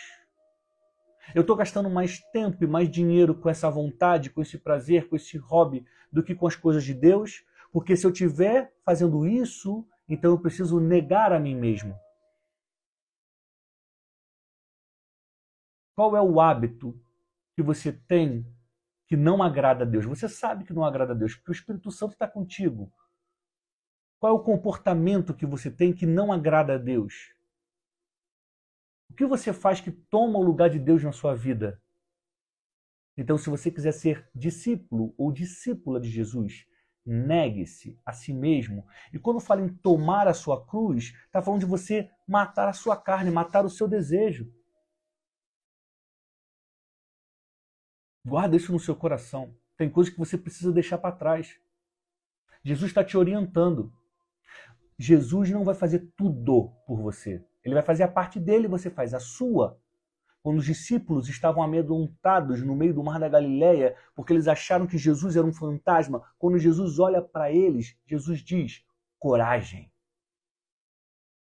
Eu 1.36 1.42
estou 1.42 1.56
gastando 1.56 1.90
mais 1.90 2.20
tempo 2.32 2.64
e 2.64 2.68
mais 2.68 2.90
dinheiro 2.90 3.36
com 3.36 3.50
essa 3.50 3.70
vontade, 3.70 4.30
com 4.30 4.42
esse 4.42 4.58
prazer, 4.58 5.08
com 5.10 5.16
esse 5.16 5.38
hobby, 5.38 5.86
do 6.12 6.24
que 6.24 6.34
com 6.34 6.48
as 6.48 6.56
coisas 6.56 6.84
de 6.84 6.94
Deus? 6.94 7.46
Porque 7.72 7.96
se 7.96 8.06
eu 8.06 8.12
estiver 8.12 8.74
fazendo 8.86 9.28
isso, 9.28 9.86
então 10.08 10.32
eu 10.32 10.40
preciso 10.40 10.80
negar 10.80 11.34
a 11.34 11.40
mim 11.40 11.56
mesmo. 11.56 11.98
Qual 15.96 16.16
é 16.16 16.22
o 16.22 16.40
hábito 16.40 17.00
que 17.56 17.62
você 17.62 17.92
tem 17.92 18.46
que 19.08 19.18
não 19.18 19.42
agrada 19.42 19.84
a 19.84 19.88
Deus? 19.88 20.06
Você 20.06 20.30
sabe 20.30 20.64
que 20.64 20.74
não 20.74 20.86
agrada 20.86 21.14
a 21.14 21.16
Deus, 21.16 21.36
porque 21.36 21.52
o 21.52 21.54
Espírito 21.54 21.92
Santo 21.92 22.14
está 22.14 22.28
contigo. 22.28 22.92
Qual 24.20 24.32
é 24.32 24.36
o 24.36 24.44
comportamento 24.44 25.34
que 25.34 25.46
você 25.46 25.70
tem 25.70 25.94
que 25.94 26.06
não 26.06 26.32
agrada 26.32 26.76
a 26.76 26.78
Deus? 26.78 27.37
O 29.10 29.14
que 29.14 29.26
você 29.26 29.52
faz 29.52 29.82
que 29.82 29.92
toma 29.92 30.38
o 30.40 30.44
lugar 30.44 30.70
de 30.70 30.80
Deus 30.80 31.04
na 31.04 31.12
sua 31.12 31.34
vida? 31.36 31.82
Então, 33.18 33.38
se 33.38 33.50
você 33.50 33.72
quiser 33.72 33.94
ser 33.94 34.30
discípulo 34.34 35.14
ou 35.18 35.32
discípula 35.32 36.00
de 36.00 36.10
Jesus, 36.10 36.68
negue-se 37.04 38.00
a 38.06 38.12
si 38.12 38.34
mesmo. 38.34 38.86
E 39.12 39.18
quando 39.18 39.40
fala 39.40 39.62
em 39.62 39.70
tomar 39.70 40.28
a 40.28 40.34
sua 40.34 40.66
cruz, 40.68 41.14
está 41.26 41.42
falando 41.42 41.62
de 41.62 41.66
você 41.66 42.12
matar 42.28 42.68
a 42.68 42.74
sua 42.74 42.96
carne, 42.96 43.32
matar 43.32 43.66
o 43.66 43.70
seu 43.70 43.88
desejo. 43.88 44.54
Guarda 48.26 48.58
isso 48.58 48.72
no 48.72 48.80
seu 48.80 48.96
coração. 48.96 49.56
Tem 49.78 49.90
coisas 49.90 50.12
que 50.12 50.20
você 50.20 50.38
precisa 50.38 50.72
deixar 50.72 50.98
para 50.98 51.16
trás. 51.16 51.58
Jesus 52.64 52.92
está 52.92 53.04
te 53.04 53.18
orientando. 53.18 53.94
Jesus 55.00 55.50
não 55.50 55.64
vai 55.64 55.74
fazer 55.74 56.12
tudo 56.18 56.74
por 56.86 57.00
você. 57.00 57.44
Ele 57.68 57.74
vai 57.74 57.84
fazer 57.84 58.04
a 58.04 58.08
parte 58.08 58.40
dele, 58.40 58.66
você 58.66 58.90
faz 58.90 59.14
a 59.14 59.20
sua. 59.20 59.78
Quando 60.42 60.60
os 60.60 60.66
discípulos 60.66 61.28
estavam 61.28 61.62
amedrontados 61.62 62.64
no 62.64 62.74
meio 62.74 62.94
do 62.94 63.04
mar 63.04 63.20
da 63.20 63.28
Galileia, 63.28 63.94
porque 64.16 64.32
eles 64.32 64.48
acharam 64.48 64.88
que 64.88 64.98
Jesus 64.98 65.36
era 65.36 65.46
um 65.46 65.52
fantasma, 65.52 66.24
quando 66.40 66.58
Jesus 66.58 66.98
olha 66.98 67.22
para 67.22 67.52
eles, 67.52 67.98
Jesus 68.06 68.40
diz: 68.40 68.86
coragem. 69.20 69.92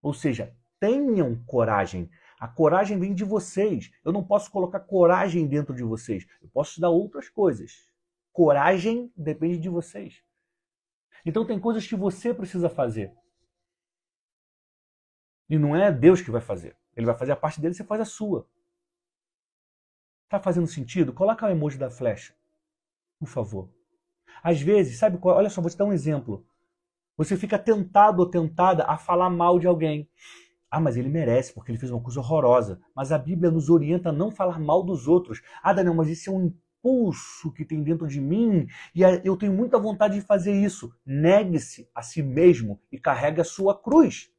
Ou 0.02 0.12
seja, 0.12 0.52
tenham 0.80 1.40
coragem. 1.46 2.10
A 2.40 2.48
coragem 2.48 2.98
vem 2.98 3.14
de 3.14 3.22
vocês. 3.22 3.88
Eu 4.04 4.12
não 4.12 4.24
posso 4.24 4.50
colocar 4.50 4.80
coragem 4.80 5.46
dentro 5.46 5.72
de 5.72 5.84
vocês. 5.84 6.26
Eu 6.42 6.48
posso 6.48 6.74
te 6.74 6.80
dar 6.80 6.90
outras 6.90 7.28
coisas. 7.28 7.86
Coragem 8.32 9.12
depende 9.16 9.58
de 9.58 9.68
vocês. 9.68 10.20
Então 11.24 11.46
tem 11.46 11.60
coisas 11.60 11.86
que 11.86 11.94
você 11.94 12.34
precisa 12.34 12.68
fazer. 12.68 13.12
E 15.48 15.58
não 15.58 15.74
é 15.74 15.90
Deus 15.90 16.20
que 16.20 16.30
vai 16.30 16.40
fazer. 16.40 16.76
Ele 16.96 17.06
vai 17.06 17.16
fazer 17.16 17.32
a 17.32 17.36
parte 17.36 17.60
dele, 17.60 17.74
você 17.74 17.84
faz 17.84 18.00
a 18.00 18.04
sua. 18.04 18.46
Tá 20.28 20.38
fazendo 20.38 20.66
sentido? 20.66 21.12
Coloca 21.12 21.46
o 21.46 21.50
emoji 21.50 21.78
da 21.78 21.90
flecha. 21.90 22.34
Por 23.18 23.28
favor. 23.28 23.70
Às 24.42 24.60
vezes, 24.60 24.98
sabe 24.98 25.18
qual? 25.18 25.36
Olha 25.36 25.48
só, 25.48 25.60
vou 25.60 25.70
te 25.70 25.76
dar 25.76 25.84
um 25.84 25.92
exemplo. 25.92 26.46
Você 27.16 27.36
fica 27.36 27.58
tentado 27.58 28.20
ou 28.20 28.30
tentada 28.30 28.84
a 28.84 28.96
falar 28.96 29.30
mal 29.30 29.58
de 29.58 29.66
alguém. 29.66 30.08
Ah, 30.70 30.80
mas 30.80 30.96
ele 30.96 31.08
merece, 31.08 31.52
porque 31.52 31.70
ele 31.70 31.78
fez 31.78 31.90
uma 31.90 32.02
coisa 32.02 32.20
horrorosa. 32.20 32.80
Mas 32.94 33.10
a 33.10 33.18
Bíblia 33.18 33.50
nos 33.50 33.70
orienta 33.70 34.10
a 34.10 34.12
não 34.12 34.30
falar 34.30 34.58
mal 34.58 34.82
dos 34.84 35.08
outros. 35.08 35.40
Ah, 35.62 35.72
Daniel, 35.72 35.94
mas 35.94 36.08
isso 36.08 36.28
é 36.28 36.32
um 36.32 36.52
impulso 36.78 37.52
que 37.52 37.64
tem 37.64 37.82
dentro 37.82 38.06
de 38.06 38.20
mim 38.20 38.66
e 38.94 39.02
eu 39.24 39.36
tenho 39.36 39.52
muita 39.52 39.78
vontade 39.78 40.14
de 40.14 40.20
fazer 40.20 40.52
isso. 40.52 40.94
Negue-se 41.04 41.90
a 41.94 42.02
si 42.02 42.22
mesmo 42.22 42.80
e 42.92 42.98
carregue 42.98 43.40
a 43.40 43.44
sua 43.44 43.76
cruz. 43.80 44.30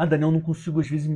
Ah, 0.00 0.06
Daniel, 0.06 0.30
não 0.30 0.40
consigo 0.40 0.78
às 0.78 0.88
vezes 0.88 1.10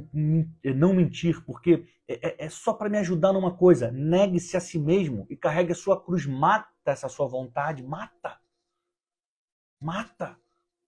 eh, 0.65 0.75
não 0.75 0.93
mentir, 0.93 1.41
porque 1.45 1.87
é, 2.09 2.15
é, 2.15 2.47
é 2.47 2.49
só 2.49 2.75
para 2.75 2.91
me 2.91 2.99
ajudar 2.99 3.33
numa 3.33 3.57
coisa. 3.57 3.93
Negue-se 3.93 4.57
a 4.57 4.61
si 4.61 4.77
mesmo 4.77 5.25
e 5.31 5.37
carregue 5.37 5.71
a 5.71 5.77
sua 5.77 6.05
cruz. 6.05 6.27
Mata 6.27 6.69
essa 6.87 7.09
sua 7.09 7.29
vontade. 7.29 7.81
Mata. 7.81 8.41
Mata. 9.81 10.37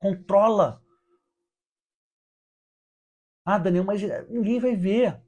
Controla. 0.01 0.83
Ah, 3.45 3.59
Daniel, 3.59 3.85
mas 3.85 4.03
eh, 4.03 4.27
ninguém 4.29 4.59
vai 4.59 4.75
ver. 4.75 5.23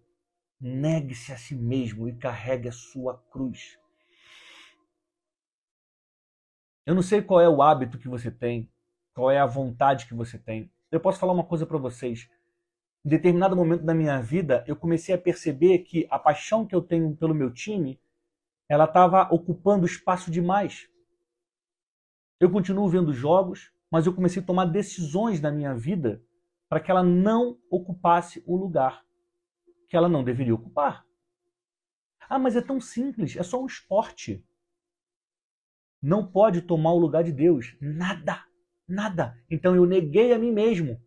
Negue-se 0.61 1.33
a 1.33 1.39
si 1.39 1.55
mesmo 1.55 2.09
e 2.09 2.17
carregue 2.17 2.69
a 2.69 2.73
sua 2.73 3.17
cruz. 3.31 3.79
Eu 6.85 6.97
não 6.97 7.03
sei 7.03 7.23
qual 7.23 7.41
é 7.41 7.49
o 7.49 7.63
hábito 7.63 7.97
que 7.97 8.09
você 8.09 8.29
tem, 8.29 8.69
qual 9.15 9.31
é 9.31 9.39
a 9.39 9.47
vontade 9.47 10.07
que 10.09 10.15
você 10.15 10.37
tem. 10.37 10.69
Eu 10.91 10.99
posso 10.99 11.21
falar 11.21 11.33
uma 11.33 11.47
coisa 11.47 11.65
para 11.65 11.79
vocês 11.79 12.29
em 13.07 13.09
determinado 13.09 13.55
momento 13.55 13.85
da 13.85 13.95
minha 13.95 14.21
vida, 14.21 14.65
eu 14.67 14.75
comecei 14.75 15.15
a 15.15 15.19
perceber 15.19 15.79
que 15.79 16.09
a 16.11 16.19
paixão 16.19 16.67
que 16.67 16.75
eu 16.75 16.83
tenho 16.83 17.15
pelo 17.15 17.33
meu 17.33 17.53
time, 17.53 18.01
ela 18.69 18.83
estava 18.83 19.33
ocupando 19.33 19.87
espaço 19.87 20.29
demais. 20.29 20.91
Eu 22.41 22.51
continuo 22.51 22.89
vendo 22.89 23.13
jogos, 23.13 23.73
mas 23.89 24.07
eu 24.07 24.13
comecei 24.13 24.43
a 24.43 24.45
tomar 24.45 24.65
decisões 24.65 25.41
na 25.41 25.53
minha 25.53 25.73
vida 25.73 26.21
para 26.69 26.81
que 26.81 26.91
ela 26.91 27.05
não 27.05 27.57
ocupasse 27.71 28.43
o 28.45 28.57
lugar 28.57 29.07
que 29.89 29.97
ela 29.97 30.09
não 30.09 30.25
deveria 30.25 30.57
ocupar. 30.57 31.07
Ah, 32.29 32.41
mas 32.41 32.57
é 32.57 32.61
tão 32.61 32.81
simples, 32.81 33.37
é 33.37 33.43
só 33.45 33.63
um 33.63 33.67
esporte. 33.67 34.45
Não 36.03 36.27
pode 36.27 36.61
tomar 36.63 36.93
o 36.93 36.99
lugar 36.99 37.23
de 37.23 37.31
Deus. 37.31 37.77
Nada, 37.81 38.45
nada. 38.89 39.41
Então 39.49 39.77
eu 39.77 39.87
neguei 39.87 40.33
a 40.33 40.39
mim 40.41 40.51
mesmo 40.51 41.01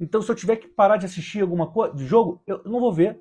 então, 0.00 0.20
se 0.20 0.30
eu 0.30 0.34
tiver 0.34 0.56
que 0.56 0.68
parar 0.68 0.96
de 0.96 1.06
assistir 1.06 1.40
alguma 1.40 1.70
coisa, 1.70 1.94
de 1.94 2.04
jogo, 2.04 2.42
eu 2.46 2.62
não 2.64 2.80
vou 2.80 2.92
ver. 2.92 3.20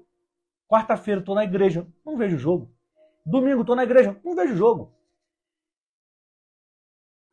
Quarta-feira 0.68 1.20
estou 1.20 1.36
na 1.36 1.44
igreja, 1.44 1.88
não 2.06 2.18
vejo 2.18 2.38
jogo. 2.38 2.72
Domingo 3.26 3.62
estou 3.62 3.76
na 3.76 3.84
igreja, 3.84 4.20
não 4.24 4.36
vejo 4.36 4.56
jogo. 4.56 4.92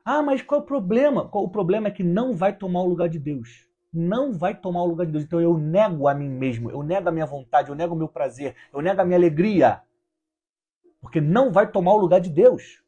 Ah, 0.05 0.23
mas 0.23 0.43
qual 0.43 0.61
é 0.61 0.65
o 0.65 0.67
problema? 0.67 1.29
O 1.33 1.49
problema 1.49 1.89
é 1.89 1.91
que 1.91 2.03
não 2.03 2.35
vai 2.35 2.57
tomar 2.57 2.83
o 2.83 2.89
lugar 2.89 3.09
de 3.09 3.19
Deus. 3.19 3.67
Não 3.93 4.33
vai 4.33 4.55
tomar 4.55 4.83
o 4.83 4.87
lugar 4.87 5.07
de 5.07 5.13
Deus. 5.13 5.25
Então 5.25 5.41
eu 5.41 5.57
nego 5.57 6.07
a 6.07 6.15
mim 6.15 6.29
mesmo, 6.29 6.71
eu 6.71 6.83
nego 6.83 7.09
a 7.09 7.13
minha 7.13 7.27
vontade, 7.27 7.71
eu 7.71 7.75
nego 7.75 7.95
o 7.95 7.99
meu 7.99 8.09
prazer, 8.09 8.55
eu 8.73 8.81
nego 8.81 9.01
a 9.01 9.05
minha 9.05 9.19
alegria. 9.19 9.83
Porque 11.01 11.21
não 11.21 11.51
vai 11.51 11.71
tomar 11.71 11.93
o 11.95 11.99
lugar 11.99 12.21
de 12.21 12.31
Deus. 12.31 12.83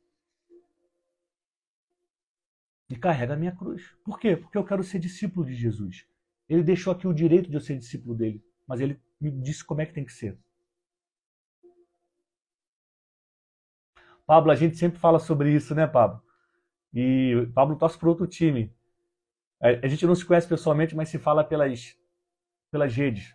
E 2.91 2.97
carrega 2.97 3.33
a 3.33 3.37
minha 3.37 3.57
cruz. 3.57 3.97
Por 4.05 4.19
quê? 4.19 4.37
Porque 4.37 4.59
eu 4.59 4.65
quero 4.65 4.85
ser 4.85 4.99
discípulo 4.99 5.47
de 5.47 5.55
Jesus. 5.55 6.07
Ele 6.49 6.63
deixou 6.63 6.93
aqui 6.93 7.07
o 7.07 7.15
direito 7.15 7.49
de 7.49 7.57
eu 7.57 7.61
ser 7.61 7.79
discípulo 7.79 8.15
dele, 8.15 8.45
mas 8.67 8.81
ele 8.81 9.01
me 9.21 9.31
disse 9.31 9.65
como 9.65 9.81
é 9.81 9.87
que 9.87 9.95
tem 9.95 10.05
que 10.05 10.13
ser. 10.13 10.39
Pablo, 14.27 14.51
a 14.51 14.55
gente 14.55 14.77
sempre 14.77 14.99
fala 14.99 15.19
sobre 15.19 15.53
isso, 15.53 15.75
né, 15.75 15.87
Pablo? 15.87 16.23
E 16.95 17.49
Pablo 17.55 17.77
torce 17.77 17.99
para 17.99 18.09
outro 18.09 18.27
time. 18.27 18.75
A 19.61 19.87
gente 19.87 20.07
não 20.07 20.15
se 20.15 20.25
conhece 20.25 20.49
pessoalmente, 20.49 20.95
mas 20.97 21.09
se 21.09 21.19
fala 21.19 21.45
pelas, 21.45 21.97
pelas 22.71 22.95
redes. 22.95 23.33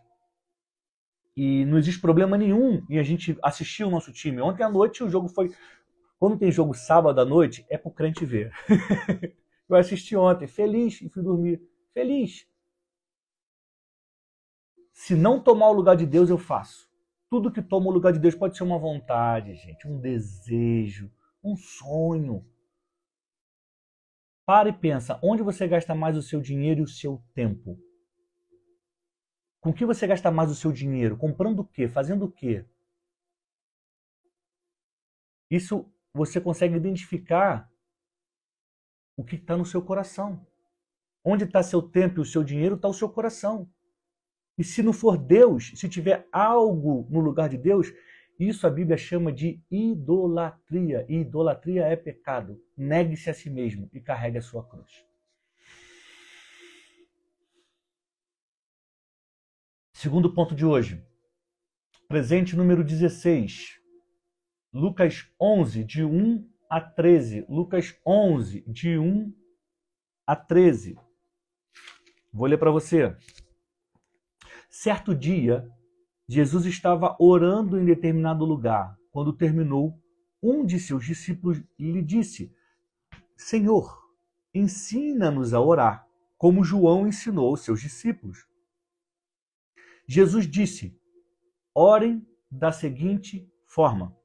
E 1.35 1.63
não 1.65 1.77
existe 1.77 2.01
problema 2.01 2.37
nenhum 2.37 2.83
em 2.89 2.99
a 2.99 3.03
gente 3.03 3.37
assistir 3.43 3.83
o 3.83 3.89
nosso 3.89 4.11
time. 4.11 4.41
Ontem 4.41 4.63
à 4.63 4.69
noite 4.69 5.03
o 5.03 5.09
jogo 5.09 5.29
foi. 5.29 5.53
Quando 6.19 6.37
tem 6.37 6.51
jogo 6.51 6.73
sábado 6.73 7.21
à 7.21 7.25
noite, 7.25 7.65
é 7.69 7.77
pro 7.77 7.91
crente 7.91 8.25
ver. 8.25 8.51
Eu 9.69 9.75
assisti 9.75 10.15
ontem, 10.15 10.47
feliz, 10.47 11.01
e 11.01 11.09
fui 11.09 11.21
dormir. 11.21 11.61
Feliz. 11.93 12.47
Se 14.97 15.15
não 15.15 15.39
tomar 15.39 15.67
o 15.67 15.73
lugar 15.73 15.95
de 15.95 16.07
Deus, 16.07 16.27
eu 16.27 16.39
faço. 16.39 16.89
Tudo 17.29 17.51
que 17.51 17.61
toma 17.61 17.85
o 17.85 17.91
lugar 17.91 18.11
de 18.11 18.17
Deus 18.17 18.33
pode 18.33 18.57
ser 18.57 18.63
uma 18.63 18.79
vontade, 18.79 19.53
gente, 19.53 19.87
um 19.87 20.01
desejo, 20.01 21.13
um 21.43 21.55
sonho. 21.55 22.43
Para 24.43 24.69
e 24.69 24.73
pensa, 24.73 25.19
onde 25.21 25.43
você 25.43 25.67
gasta 25.67 25.93
mais 25.93 26.17
o 26.17 26.23
seu 26.23 26.41
dinheiro 26.41 26.79
e 26.79 26.83
o 26.83 26.87
seu 26.87 27.23
tempo? 27.35 27.79
Com 29.61 29.71
que 29.71 29.85
você 29.85 30.07
gasta 30.07 30.31
mais 30.31 30.49
o 30.49 30.55
seu 30.55 30.71
dinheiro? 30.71 31.15
Comprando 31.15 31.59
o 31.59 31.67
quê? 31.67 31.87
Fazendo 31.87 32.25
o 32.25 32.31
quê? 32.31 32.65
Isso 35.47 35.87
você 36.11 36.41
consegue 36.41 36.75
identificar 36.75 37.71
o 39.15 39.23
que 39.23 39.35
está 39.35 39.55
no 39.55 39.63
seu 39.63 39.81
coração. 39.81 40.43
Onde 41.23 41.43
está 41.43 41.61
seu 41.61 41.83
tempo 41.83 42.19
e 42.19 42.21
o 42.21 42.25
seu 42.25 42.43
dinheiro, 42.43 42.75
está 42.75 42.87
o 42.87 42.93
seu 42.93 43.07
coração. 43.07 43.71
E 44.57 44.63
se 44.63 44.81
não 44.81 44.91
for 44.91 45.17
Deus, 45.17 45.71
se 45.75 45.87
tiver 45.87 46.27
algo 46.31 47.07
no 47.11 47.19
lugar 47.19 47.47
de 47.47 47.57
Deus, 47.57 47.93
isso 48.39 48.65
a 48.65 48.69
Bíblia 48.69 48.97
chama 48.97 49.31
de 49.31 49.61
idolatria. 49.69 51.05
E 51.07 51.17
idolatria 51.17 51.85
é 51.85 51.95
pecado. 51.95 52.61
Negue-se 52.75 53.29
a 53.29 53.33
si 53.33 53.49
mesmo 53.49 53.89
e 53.93 53.99
carregue 53.99 54.37
a 54.37 54.41
sua 54.41 54.63
cruz. 54.67 55.05
Segundo 59.93 60.33
ponto 60.33 60.53
de 60.53 60.65
hoje. 60.65 61.03
Presente 62.07 62.55
número 62.55 62.83
16. 62.83 63.81
Lucas 64.71 65.27
11, 65.41 65.83
de 65.83 66.03
1 66.03 66.47
a 66.69 66.79
13. 66.79 67.45
Lucas 67.49 67.99
11, 68.05 68.63
de 68.67 68.97
1 68.97 69.33
a 70.25 70.35
13. 70.35 70.95
Vou 72.31 72.45
ler 72.45 72.59
para 72.59 72.69
você. 72.69 73.17
Certo 74.87 75.13
dia, 75.13 75.69
Jesus 76.29 76.65
estava 76.65 77.13
orando 77.19 77.77
em 77.77 77.83
determinado 77.83 78.45
lugar. 78.45 78.97
Quando 79.11 79.35
terminou, 79.35 80.01
um 80.41 80.65
de 80.65 80.79
seus 80.79 81.05
discípulos 81.05 81.61
lhe 81.77 82.01
disse: 82.01 82.55
Senhor, 83.35 84.01
ensina-nos 84.53 85.53
a 85.53 85.59
orar, 85.59 86.07
como 86.37 86.63
João 86.63 87.05
ensinou 87.05 87.49
aos 87.49 87.65
seus 87.65 87.81
discípulos. 87.81 88.47
Jesus 90.07 90.49
disse: 90.49 90.97
Orem 91.75 92.25
da 92.49 92.71
seguinte 92.71 93.45
forma: 93.65 94.17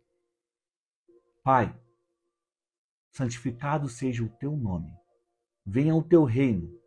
Pai, 1.42 1.76
santificado 3.10 3.88
seja 3.88 4.22
o 4.22 4.28
teu 4.28 4.56
nome. 4.56 4.92
Venha 5.66 5.96
o 5.96 6.04
teu 6.04 6.22
reino. 6.22 6.80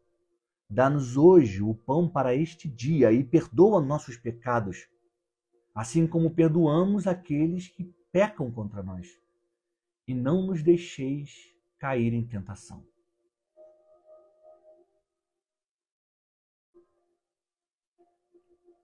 Dá-nos 0.70 1.16
hoje 1.16 1.62
o 1.62 1.76
pão 1.76 2.10
para 2.10 2.36
este 2.36 2.68
dia 2.68 3.12
e 3.12 3.24
perdoa 3.24 3.82
nossos 3.82 4.18
pecados, 4.18 4.88
assim 5.74 6.08
como 6.08 6.34
perdoamos 6.34 7.06
aqueles 7.06 7.68
que 7.68 7.94
pecam 8.12 8.52
contra 8.52 8.82
nós. 8.82 9.08
E 10.08 10.14
não 10.14 10.48
nos 10.48 10.64
deixeis 10.64 11.54
cair 11.78 12.14
em 12.14 12.26
tentação. 12.26 12.86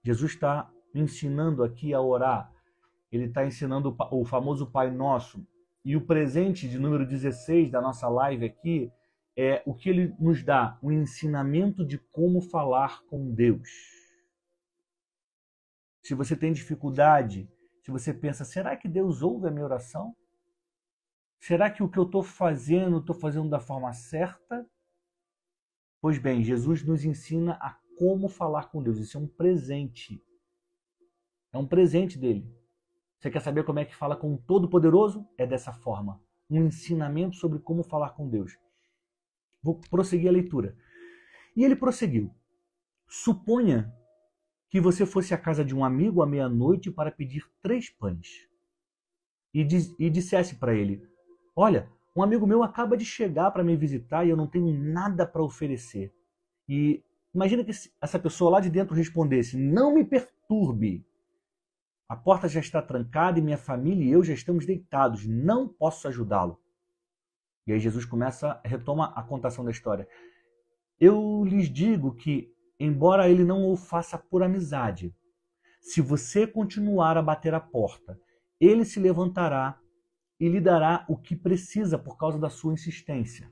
Jesus 0.03 0.31
está 0.31 0.71
ensinando 0.93 1.63
aqui 1.63 1.93
a 1.93 2.01
orar. 2.01 2.51
Ele 3.11 3.25
está 3.25 3.45
ensinando 3.45 3.95
o 4.11 4.25
famoso 4.25 4.65
Pai 4.65 4.89
Nosso. 4.89 5.45
E 5.83 5.95
o 5.95 6.05
presente 6.05 6.67
de 6.67 6.79
número 6.79 7.05
16 7.05 7.71
da 7.71 7.81
nossa 7.81 8.07
live 8.07 8.45
aqui 8.45 8.91
é 9.41 9.63
o 9.65 9.73
que 9.73 9.89
ele 9.89 10.15
nos 10.19 10.43
dá, 10.43 10.77
um 10.83 10.91
ensinamento 10.91 11.85
de 11.85 11.97
como 11.97 12.41
falar 12.41 13.03
com 13.05 13.33
Deus. 13.33 13.69
Se 16.03 16.13
você 16.13 16.35
tem 16.35 16.53
dificuldade, 16.53 17.49
se 17.81 17.89
você 17.89 18.13
pensa, 18.13 18.45
será 18.45 18.77
que 18.77 18.87
Deus 18.87 19.21
ouve 19.21 19.47
a 19.47 19.51
minha 19.51 19.65
oração? 19.65 20.15
Será 21.39 21.71
que 21.71 21.81
o 21.81 21.89
que 21.89 21.97
eu 21.97 22.03
estou 22.03 22.21
fazendo, 22.21 22.99
estou 22.99 23.15
fazendo 23.15 23.49
da 23.49 23.59
forma 23.59 23.91
certa? 23.93 24.67
Pois 25.99 26.19
bem, 26.19 26.43
Jesus 26.43 26.83
nos 26.83 27.03
ensina 27.03 27.53
a 27.53 27.79
como 27.97 28.29
falar 28.29 28.69
com 28.69 28.81
Deus. 28.83 28.99
Isso 28.99 29.17
é 29.17 29.21
um 29.21 29.27
presente. 29.27 30.23
É 31.51 31.57
um 31.57 31.67
presente 31.67 32.17
dele. 32.17 32.47
Você 33.19 33.31
quer 33.31 33.41
saber 33.41 33.63
como 33.63 33.79
é 33.79 33.85
que 33.85 33.95
fala 33.95 34.15
com 34.15 34.33
o 34.33 34.37
Todo-Poderoso? 34.37 35.27
É 35.37 35.47
dessa 35.47 35.73
forma. 35.73 36.21
Um 36.49 36.65
ensinamento 36.65 37.35
sobre 37.35 37.59
como 37.59 37.83
falar 37.83 38.11
com 38.11 38.29
Deus. 38.29 38.57
Vou 39.61 39.79
prosseguir 39.89 40.29
a 40.29 40.31
leitura. 40.31 40.75
E 41.55 41.63
ele 41.63 41.75
prosseguiu. 41.75 42.33
Suponha 43.07 43.93
que 44.69 44.79
você 44.79 45.05
fosse 45.05 45.33
à 45.33 45.37
casa 45.37 45.65
de 45.65 45.75
um 45.75 45.83
amigo 45.83 46.21
à 46.21 46.25
meia-noite 46.25 46.89
para 46.89 47.11
pedir 47.11 47.45
três 47.61 47.89
pães. 47.89 48.47
E, 49.53 49.63
diz, 49.63 49.93
e 49.99 50.09
dissesse 50.09 50.55
para 50.55 50.73
ele: 50.73 51.05
Olha, 51.55 51.89
um 52.15 52.23
amigo 52.23 52.47
meu 52.47 52.63
acaba 52.63 52.95
de 52.95 53.05
chegar 53.05 53.51
para 53.51 53.63
me 53.63 53.75
visitar 53.75 54.25
e 54.25 54.29
eu 54.29 54.37
não 54.37 54.47
tenho 54.47 54.73
nada 54.73 55.25
para 55.25 55.43
oferecer. 55.43 56.13
E 56.67 57.03
imagina 57.35 57.63
que 57.63 57.71
essa 58.01 58.17
pessoa 58.17 58.51
lá 58.51 58.59
de 58.61 58.69
dentro 58.69 58.95
respondesse: 58.95 59.57
Não 59.57 59.93
me 59.93 60.05
perturbe. 60.05 61.05
A 62.07 62.15
porta 62.15 62.47
já 62.47 62.59
está 62.59 62.81
trancada 62.81 63.39
e 63.39 63.41
minha 63.41 63.57
família 63.57 64.05
e 64.05 64.11
eu 64.11 64.23
já 64.23 64.33
estamos 64.33 64.65
deitados. 64.65 65.25
Não 65.25 65.67
posso 65.67 66.07
ajudá-lo. 66.07 66.59
E 67.65 67.73
aí 67.73 67.79
Jesus 67.79 68.05
começa, 68.05 68.59
retoma 68.63 69.13
a 69.15 69.23
contação 69.23 69.63
da 69.63 69.71
história. 69.71 70.07
Eu 70.99 71.43
lhes 71.43 71.69
digo 71.69 72.15
que, 72.15 72.53
embora 72.79 73.29
ele 73.29 73.43
não 73.43 73.71
o 73.71 73.75
faça 73.75 74.17
por 74.17 74.43
amizade, 74.43 75.13
se 75.81 76.01
você 76.01 76.45
continuar 76.45 77.17
a 77.17 77.21
bater 77.21 77.53
a 77.53 77.59
porta, 77.59 78.19
ele 78.59 78.85
se 78.85 78.99
levantará 78.99 79.79
e 80.39 80.47
lhe 80.47 80.59
dará 80.59 81.05
o 81.07 81.17
que 81.17 81.35
precisa 81.35 81.97
por 81.97 82.17
causa 82.17 82.39
da 82.39 82.49
sua 82.49 82.73
insistência. 82.73 83.51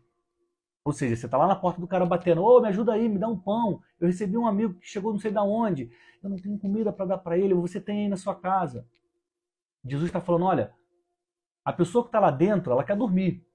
Ou 0.83 0.93
seja, 0.93 1.15
você 1.15 1.25
está 1.25 1.37
lá 1.37 1.47
na 1.47 1.55
porta 1.55 1.79
do 1.79 1.87
cara 1.87 2.05
batendo, 2.05 2.41
ô, 2.41 2.57
oh, 2.57 2.61
me 2.61 2.67
ajuda 2.67 2.93
aí, 2.93 3.07
me 3.09 3.19
dá 3.19 3.27
um 3.27 3.37
pão. 3.37 3.81
Eu 3.99 4.07
recebi 4.07 4.37
um 4.37 4.47
amigo 4.47 4.75
que 4.75 4.87
chegou 4.87 5.11
não 5.11 5.19
sei 5.19 5.31
de 5.31 5.37
onde, 5.37 5.91
eu 6.23 6.29
não 6.29 6.37
tenho 6.37 6.57
comida 6.57 6.91
para 6.91 7.05
dar 7.05 7.17
para 7.17 7.37
ele, 7.37 7.53
você 7.53 7.79
tem 7.79 8.03
aí 8.03 8.07
na 8.07 8.17
sua 8.17 8.33
casa. 8.33 8.87
Jesus 9.85 10.07
está 10.09 10.19
falando, 10.19 10.45
olha, 10.45 10.73
a 11.63 11.71
pessoa 11.71 12.03
que 12.03 12.09
está 12.09 12.19
lá 12.19 12.31
dentro, 12.31 12.71
ela 12.71 12.83
quer 12.83 12.95
dormir. 12.95 13.45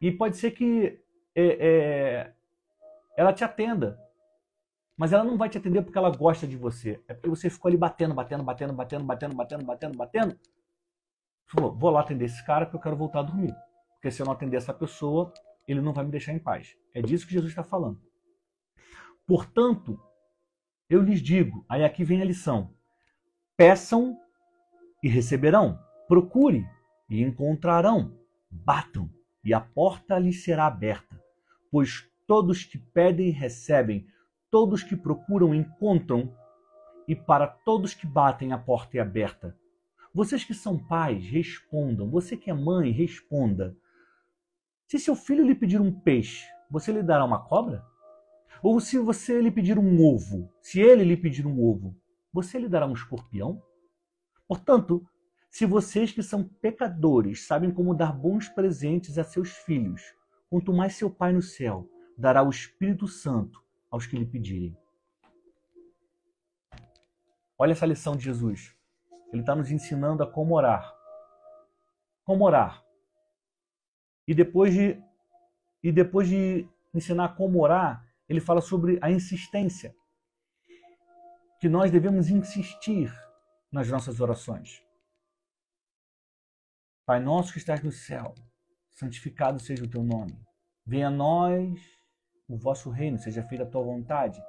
E 0.00 0.10
pode 0.12 0.36
ser 0.36 0.50
que 0.50 1.00
é, 1.34 1.44
é, 1.44 2.32
ela 3.16 3.32
te 3.32 3.44
atenda. 3.44 3.98
Mas 4.96 5.12
ela 5.12 5.24
não 5.24 5.36
vai 5.36 5.48
te 5.48 5.58
atender 5.58 5.82
porque 5.82 5.98
ela 5.98 6.10
gosta 6.10 6.46
de 6.46 6.56
você. 6.56 7.02
É 7.06 7.14
porque 7.14 7.28
você 7.28 7.50
ficou 7.50 7.68
ali 7.68 7.76
batendo, 7.76 8.14
batendo, 8.14 8.42
batendo, 8.42 8.72
batendo, 8.72 9.04
batendo, 9.04 9.34
batendo, 9.34 9.64
batendo, 9.64 9.96
batendo. 9.96 10.38
Falou, 11.46 11.74
vou 11.74 11.90
lá 11.90 12.00
atender 12.00 12.24
esse 12.24 12.44
cara 12.44 12.64
porque 12.64 12.78
eu 12.78 12.80
quero 12.80 12.96
voltar 12.96 13.20
a 13.20 13.22
dormir. 13.22 13.54
Porque 13.94 14.10
se 14.10 14.22
eu 14.22 14.26
não 14.26 14.32
atender 14.32 14.56
essa 14.56 14.72
pessoa, 14.72 15.32
ele 15.68 15.80
não 15.80 15.92
vai 15.92 16.04
me 16.04 16.10
deixar 16.10 16.32
em 16.32 16.38
paz. 16.38 16.74
É 16.94 17.02
disso 17.02 17.26
que 17.26 17.32
Jesus 17.32 17.52
está 17.52 17.62
falando. 17.62 18.00
Portanto, 19.26 20.00
eu 20.88 21.02
lhes 21.02 21.20
digo, 21.20 21.64
aí 21.68 21.84
aqui 21.84 22.04
vem 22.04 22.22
a 22.22 22.24
lição: 22.24 22.74
peçam 23.56 24.16
e 25.02 25.08
receberão, 25.08 25.78
procure 26.08 26.64
e 27.10 27.22
encontrarão, 27.22 28.18
batam 28.50 29.10
e 29.46 29.54
a 29.54 29.60
porta 29.60 30.18
lhes 30.18 30.42
será 30.42 30.66
aberta. 30.66 31.22
Pois 31.70 32.04
todos 32.26 32.64
que 32.64 32.76
pedem 32.76 33.30
recebem, 33.30 34.04
todos 34.50 34.82
que 34.82 34.96
procuram 34.96 35.54
encontram, 35.54 36.34
e 37.06 37.14
para 37.14 37.46
todos 37.46 37.94
que 37.94 38.08
batem 38.08 38.52
a 38.52 38.58
porta 38.58 38.98
é 38.98 39.00
aberta. 39.00 39.56
Vocês 40.12 40.42
que 40.42 40.52
são 40.52 40.76
pais, 40.76 41.24
respondam. 41.28 42.10
Você 42.10 42.36
que 42.36 42.50
é 42.50 42.54
mãe, 42.54 42.90
responda. 42.90 43.76
Se 44.88 44.98
seu 44.98 45.14
filho 45.14 45.46
lhe 45.46 45.54
pedir 45.54 45.80
um 45.80 45.92
peixe, 45.92 46.44
você 46.68 46.90
lhe 46.90 47.02
dará 47.02 47.24
uma 47.24 47.44
cobra? 47.44 47.84
Ou 48.60 48.80
se 48.80 48.98
você 48.98 49.40
lhe 49.40 49.52
pedir 49.52 49.78
um 49.78 50.04
ovo, 50.04 50.50
se 50.60 50.80
ele 50.80 51.04
lhe 51.04 51.16
pedir 51.16 51.46
um 51.46 51.62
ovo, 51.62 51.94
você 52.32 52.58
lhe 52.58 52.68
dará 52.68 52.84
um 52.84 52.94
escorpião? 52.94 53.62
Portanto, 54.48 55.06
se 55.56 55.64
vocês 55.64 56.12
que 56.12 56.22
são 56.22 56.44
pecadores 56.44 57.46
sabem 57.46 57.70
como 57.72 57.94
dar 57.94 58.12
bons 58.12 58.46
presentes 58.46 59.16
a 59.16 59.24
seus 59.24 59.56
filhos, 59.56 60.02
quanto 60.50 60.70
mais 60.70 60.96
seu 60.96 61.10
Pai 61.10 61.32
no 61.32 61.40
céu 61.40 61.88
dará 62.14 62.42
o 62.42 62.50
Espírito 62.50 63.08
Santo 63.08 63.64
aos 63.90 64.04
que 64.04 64.18
lhe 64.18 64.26
pedirem. 64.26 64.76
Olha 67.56 67.72
essa 67.72 67.86
lição 67.86 68.14
de 68.14 68.24
Jesus. 68.24 68.76
Ele 69.32 69.40
está 69.40 69.56
nos 69.56 69.70
ensinando 69.70 70.22
a 70.22 70.30
como 70.30 70.54
orar. 70.54 70.94
Como 72.22 72.44
orar. 72.44 72.84
E 74.28 74.34
depois 74.34 74.74
de, 74.74 75.02
e 75.82 75.90
depois 75.90 76.28
de 76.28 76.68
ensinar 76.92 77.34
como 77.34 77.62
orar, 77.62 78.06
ele 78.28 78.40
fala 78.40 78.60
sobre 78.60 78.98
a 79.00 79.10
insistência. 79.10 79.96
Que 81.58 81.66
nós 81.70 81.90
devemos 81.90 82.28
insistir 82.28 83.10
nas 83.72 83.88
nossas 83.88 84.20
orações. 84.20 84.85
Pai 87.06 87.20
nosso 87.20 87.52
que 87.52 87.58
estás 87.60 87.80
no 87.84 87.92
céu, 87.92 88.34
santificado 88.90 89.60
seja 89.60 89.84
o 89.84 89.88
teu 89.88 90.02
nome. 90.02 90.36
Venha 90.84 91.06
a 91.06 91.10
nós 91.10 91.80
o 92.48 92.56
vosso 92.56 92.90
reino, 92.90 93.16
seja 93.16 93.44
feita 93.44 93.62
a 93.62 93.66
tua 93.66 93.80
vontade, 93.80 94.42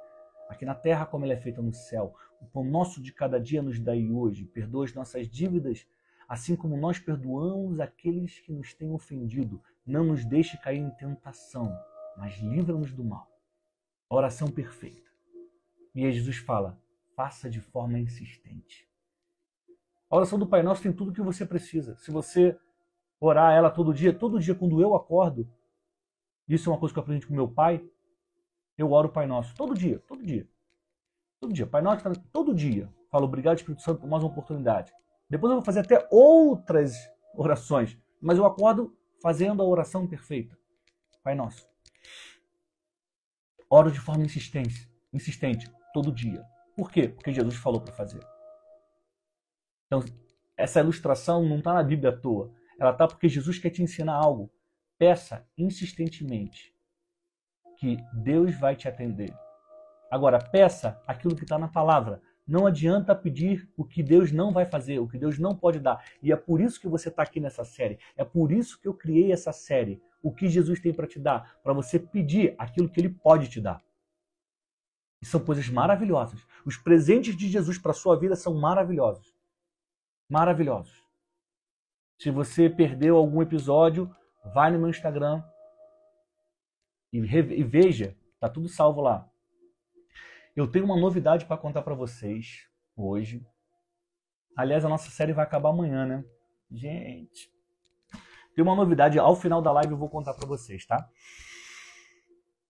aqui 0.48 0.64
na 0.64 0.74
terra 0.74 1.06
como 1.06 1.24
ela 1.24 1.34
é 1.34 1.36
feita 1.36 1.62
no 1.62 1.72
céu. 1.72 2.12
O 2.40 2.46
pão 2.46 2.64
nosso 2.64 3.00
de 3.00 3.12
cada 3.12 3.38
dia 3.40 3.62
nos 3.62 3.78
dai 3.78 4.10
hoje. 4.10 4.44
Perdoa 4.44 4.86
as 4.86 4.92
nossas 4.92 5.28
dívidas, 5.28 5.86
assim 6.28 6.56
como 6.56 6.76
nós 6.76 6.98
perdoamos 6.98 7.78
aqueles 7.78 8.40
que 8.40 8.52
nos 8.52 8.74
têm 8.74 8.90
ofendido. 8.90 9.62
Não 9.86 10.02
nos 10.02 10.24
deixe 10.24 10.58
cair 10.58 10.80
em 10.80 10.90
tentação, 10.90 11.72
mas 12.16 12.40
livra-nos 12.40 12.92
do 12.92 13.04
mal. 13.04 13.30
Oração 14.10 14.48
perfeita. 14.48 15.08
E 15.94 16.10
Jesus 16.10 16.38
fala: 16.38 16.76
faça 17.14 17.48
de 17.48 17.60
forma 17.60 18.00
insistente. 18.00 18.87
A 20.10 20.16
oração 20.16 20.38
do 20.38 20.46
Pai 20.46 20.62
Nosso 20.62 20.82
tem 20.82 20.92
tudo 20.92 21.10
o 21.10 21.14
que 21.14 21.20
você 21.20 21.44
precisa. 21.44 21.96
Se 21.96 22.10
você 22.10 22.58
orar 23.20 23.52
ela 23.52 23.70
todo 23.70 23.92
dia, 23.92 24.12
todo 24.12 24.40
dia 24.40 24.54
quando 24.54 24.80
eu 24.80 24.94
acordo, 24.94 25.48
isso 26.48 26.70
é 26.70 26.72
uma 26.72 26.78
coisa 26.78 26.94
que 26.94 26.98
eu 26.98 27.02
aprendi 27.02 27.26
com 27.26 27.34
meu 27.34 27.48
pai, 27.48 27.84
eu 28.76 28.90
oro 28.92 29.08
o 29.08 29.12
Pai 29.12 29.26
Nosso. 29.26 29.54
Todo 29.54 29.74
dia, 29.74 29.98
todo 30.06 30.24
dia. 30.24 30.48
Todo 31.40 31.52
dia. 31.52 31.66
Pai 31.66 31.82
Nosso, 31.82 32.02
todo 32.32 32.54
dia. 32.54 32.92
Falo 33.10 33.24
obrigado, 33.26 33.58
Espírito 33.58 33.82
Santo, 33.82 34.00
por 34.00 34.08
mais 34.08 34.22
uma 34.22 34.30
oportunidade. 34.30 34.92
Depois 35.28 35.50
eu 35.50 35.56
vou 35.56 35.64
fazer 35.64 35.80
até 35.80 36.08
outras 36.10 36.94
orações, 37.34 37.98
mas 38.20 38.38
eu 38.38 38.46
acordo 38.46 38.96
fazendo 39.20 39.62
a 39.62 39.66
oração 39.66 40.06
perfeita. 40.06 40.56
Pai 41.22 41.34
Nosso. 41.34 41.68
Oro 43.68 43.90
de 43.90 44.00
forma 44.00 44.24
insistente, 44.24 44.90
insistente, 45.12 45.70
todo 45.92 46.10
dia. 46.10 46.42
Por 46.74 46.90
quê? 46.90 47.08
Porque 47.08 47.32
Jesus 47.32 47.56
falou 47.56 47.80
para 47.80 47.92
fazer. 47.92 48.37
Então, 49.88 50.04
essa 50.56 50.80
ilustração 50.80 51.42
não 51.48 51.58
está 51.58 51.72
na 51.72 51.82
Bíblia 51.82 52.10
à 52.10 52.16
toa. 52.16 52.52
Ela 52.78 52.90
está 52.90 53.08
porque 53.08 53.28
Jesus 53.28 53.58
quer 53.58 53.70
te 53.70 53.82
ensinar 53.82 54.14
algo. 54.14 54.52
Peça 54.98 55.46
insistentemente 55.56 56.74
que 57.78 57.96
Deus 58.12 58.54
vai 58.58 58.76
te 58.76 58.86
atender. 58.86 59.32
Agora, 60.10 60.38
peça 60.38 61.00
aquilo 61.06 61.34
que 61.34 61.44
está 61.44 61.58
na 61.58 61.68
palavra. 61.68 62.20
Não 62.46 62.66
adianta 62.66 63.14
pedir 63.14 63.70
o 63.76 63.84
que 63.84 64.02
Deus 64.02 64.32
não 64.32 64.52
vai 64.52 64.64
fazer, 64.64 64.98
o 64.98 65.08
que 65.08 65.18
Deus 65.18 65.38
não 65.38 65.54
pode 65.54 65.78
dar. 65.78 66.02
E 66.22 66.32
é 66.32 66.36
por 66.36 66.60
isso 66.60 66.80
que 66.80 66.88
você 66.88 67.08
está 67.08 67.22
aqui 67.22 67.40
nessa 67.40 67.64
série. 67.64 67.98
É 68.16 68.24
por 68.24 68.50
isso 68.52 68.80
que 68.80 68.88
eu 68.88 68.94
criei 68.94 69.32
essa 69.32 69.52
série. 69.52 70.02
O 70.22 70.32
que 70.32 70.48
Jesus 70.48 70.80
tem 70.80 70.92
para 70.92 71.06
te 71.06 71.18
dar? 71.18 71.58
Para 71.62 71.72
você 71.72 71.98
pedir 71.98 72.54
aquilo 72.58 72.88
que 72.88 73.00
Ele 73.00 73.10
pode 73.10 73.48
te 73.48 73.60
dar. 73.60 73.82
E 75.20 75.26
são 75.26 75.40
coisas 75.40 75.68
maravilhosas. 75.68 76.44
Os 76.64 76.76
presentes 76.76 77.36
de 77.36 77.48
Jesus 77.48 77.78
para 77.78 77.90
a 77.90 77.94
sua 77.94 78.18
vida 78.18 78.34
são 78.34 78.54
maravilhosos. 78.54 79.37
Maravilhosos. 80.28 81.02
Se 82.18 82.30
você 82.30 82.68
perdeu 82.68 83.16
algum 83.16 83.40
episódio, 83.40 84.14
vai 84.52 84.70
no 84.70 84.78
meu 84.78 84.88
Instagram 84.88 85.42
e, 87.12 87.18
e 87.18 87.64
veja, 87.64 88.16
tá 88.40 88.48
tudo 88.48 88.68
salvo 88.68 89.00
lá. 89.00 89.28
Eu 90.54 90.66
tenho 90.66 90.84
uma 90.84 90.98
novidade 90.98 91.46
para 91.46 91.56
contar 91.56 91.82
para 91.82 91.94
vocês 91.94 92.68
hoje. 92.96 93.46
Aliás, 94.56 94.84
a 94.84 94.88
nossa 94.88 95.08
série 95.10 95.32
vai 95.32 95.44
acabar 95.44 95.70
amanhã, 95.70 96.04
né? 96.04 96.24
Gente, 96.70 97.50
tem 98.54 98.62
uma 98.64 98.74
novidade 98.74 99.18
ao 99.18 99.36
final 99.36 99.62
da 99.62 99.70
live 99.70 99.92
eu 99.92 99.98
vou 99.98 100.10
contar 100.10 100.34
para 100.34 100.46
vocês, 100.46 100.84
tá? 100.84 101.08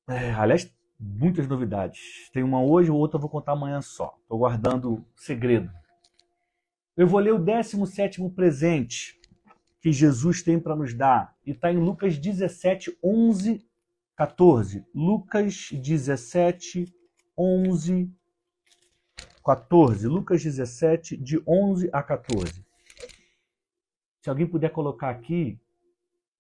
É, 0.07 0.33
aliás, 0.35 0.71
muitas 1.01 1.49
novidades. 1.49 2.31
Tem 2.31 2.43
uma 2.43 2.63
hoje, 2.63 2.91
outra 2.91 3.17
eu 3.17 3.23
vou 3.23 3.31
contar 3.31 3.53
amanhã 3.53 3.81
só. 3.81 4.15
Tô 4.29 4.37
guardando 4.37 5.05
segredo. 5.17 5.73
Eu 6.99 7.07
vou 7.07 7.21
ler 7.21 7.33
o 7.33 7.39
17 7.39 8.29
presente 8.31 9.21
que 9.81 9.93
Jesus 9.93 10.43
tem 10.43 10.59
para 10.59 10.75
nos 10.75 10.93
dar. 10.93 11.33
E 11.47 11.53
está 11.53 11.73
em 11.73 11.77
Lucas 11.77 12.19
17, 12.19 12.99
11, 13.01 13.65
14. 14.17 14.85
Lucas 14.93 15.69
17, 15.71 16.93
11, 17.39 18.13
14. 19.45 20.09
Lucas 20.09 20.43
17, 20.43 21.17
de 21.17 21.41
11 21.47 21.89
a 21.93 22.03
14. 22.03 22.67
Se 24.21 24.29
alguém 24.29 24.49
puder 24.49 24.71
colocar 24.71 25.11
aqui, 25.11 25.57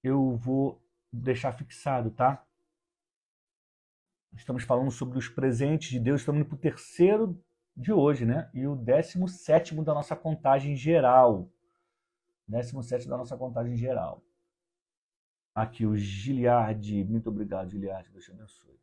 eu 0.02 0.34
vou 0.38 0.82
deixar 1.12 1.52
fixado, 1.52 2.10
tá? 2.10 2.44
Estamos 4.34 4.64
falando 4.64 4.90
sobre 4.90 5.16
os 5.16 5.28
presentes 5.28 5.90
de 5.90 6.00
Deus, 6.00 6.22
estamos 6.22 6.40
indo 6.40 6.48
para 6.48 6.56
o 6.56 6.58
terceiro 6.58 7.40
de 7.78 7.92
hoje, 7.92 8.26
né? 8.26 8.50
E 8.52 8.66
o 8.66 8.74
décimo 8.74 9.28
sétimo 9.28 9.84
da 9.84 9.94
nossa 9.94 10.16
contagem 10.16 10.74
geral. 10.74 11.48
17 12.48 13.08
da 13.08 13.16
nossa 13.16 13.36
contagem 13.36 13.76
geral. 13.76 14.22
Aqui 15.54 15.86
o 15.86 15.96
Giliard, 15.96 17.04
muito 17.04 17.28
obrigado, 17.28 17.70
Giliard, 17.70 18.10
Deus 18.10 18.24
te 18.24 18.32
abençoe. 18.32 18.78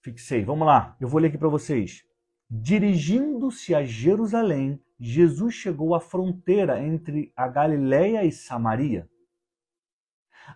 Fixei, 0.00 0.42
vamos 0.42 0.66
lá, 0.66 0.96
eu 0.98 1.08
vou 1.08 1.20
ler 1.20 1.28
aqui 1.28 1.36
para 1.36 1.48
vocês. 1.48 2.04
Dirigindo-se 2.48 3.74
a 3.74 3.84
Jerusalém, 3.84 4.82
Jesus 4.98 5.54
chegou 5.54 5.94
à 5.94 6.00
fronteira 6.00 6.82
entre 6.82 7.32
a 7.36 7.46
Galiléia 7.46 8.24
e 8.24 8.32
Samaria. 8.32 9.08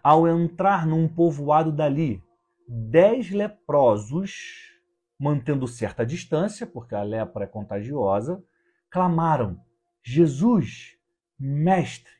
Ao 0.02 0.26
entrar 0.26 0.86
num 0.86 1.06
povoado 1.06 1.70
dali, 1.70 2.22
dez 2.66 3.30
leprosos, 3.30 4.73
mantendo 5.18 5.66
certa 5.66 6.04
distância, 6.04 6.66
porque 6.66 6.94
a 6.94 7.02
lepra 7.02 7.44
é 7.44 7.48
contagiosa, 7.48 8.44
clamaram: 8.90 9.62
Jesus, 10.02 10.98
mestre, 11.38 12.12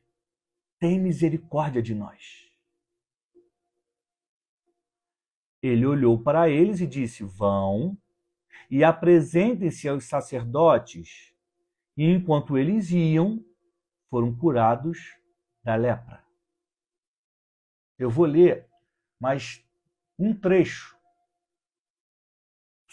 tem 0.79 1.01
misericórdia 1.01 1.83
de 1.83 1.95
nós. 1.95 2.45
Ele 5.63 5.87
olhou 5.87 6.23
para 6.23 6.49
eles 6.49 6.81
e 6.81 6.87
disse: 6.87 7.25
Vão 7.25 7.97
e 8.71 8.85
apresentem-se 8.85 9.89
aos 9.89 10.05
sacerdotes. 10.05 11.35
E 11.97 12.05
enquanto 12.05 12.59
eles 12.59 12.91
iam, 12.91 13.45
foram 14.11 14.35
curados 14.37 14.99
da 15.63 15.75
lepra. 15.75 16.25
Eu 17.99 18.11
vou 18.11 18.27
ler 18.27 18.69
mais 19.21 19.65
um 20.19 20.35
trecho 20.35 20.94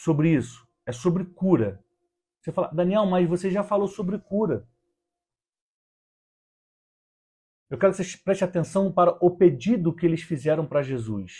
sobre 0.01 0.33
isso. 0.33 0.67
É 0.85 0.91
sobre 0.91 1.23
cura. 1.23 1.83
Você 2.39 2.51
fala, 2.51 2.69
Daniel, 2.73 3.05
mas 3.05 3.29
você 3.29 3.51
já 3.51 3.63
falou 3.63 3.87
sobre 3.87 4.17
cura. 4.17 4.67
Eu 7.69 7.77
quero 7.77 7.91
que 7.91 7.97
vocês 7.97 8.15
prestem 8.15 8.47
atenção 8.47 8.91
para 8.91 9.15
o 9.23 9.29
pedido 9.37 9.95
que 9.95 10.05
eles 10.05 10.23
fizeram 10.23 10.65
para 10.65 10.81
Jesus. 10.81 11.33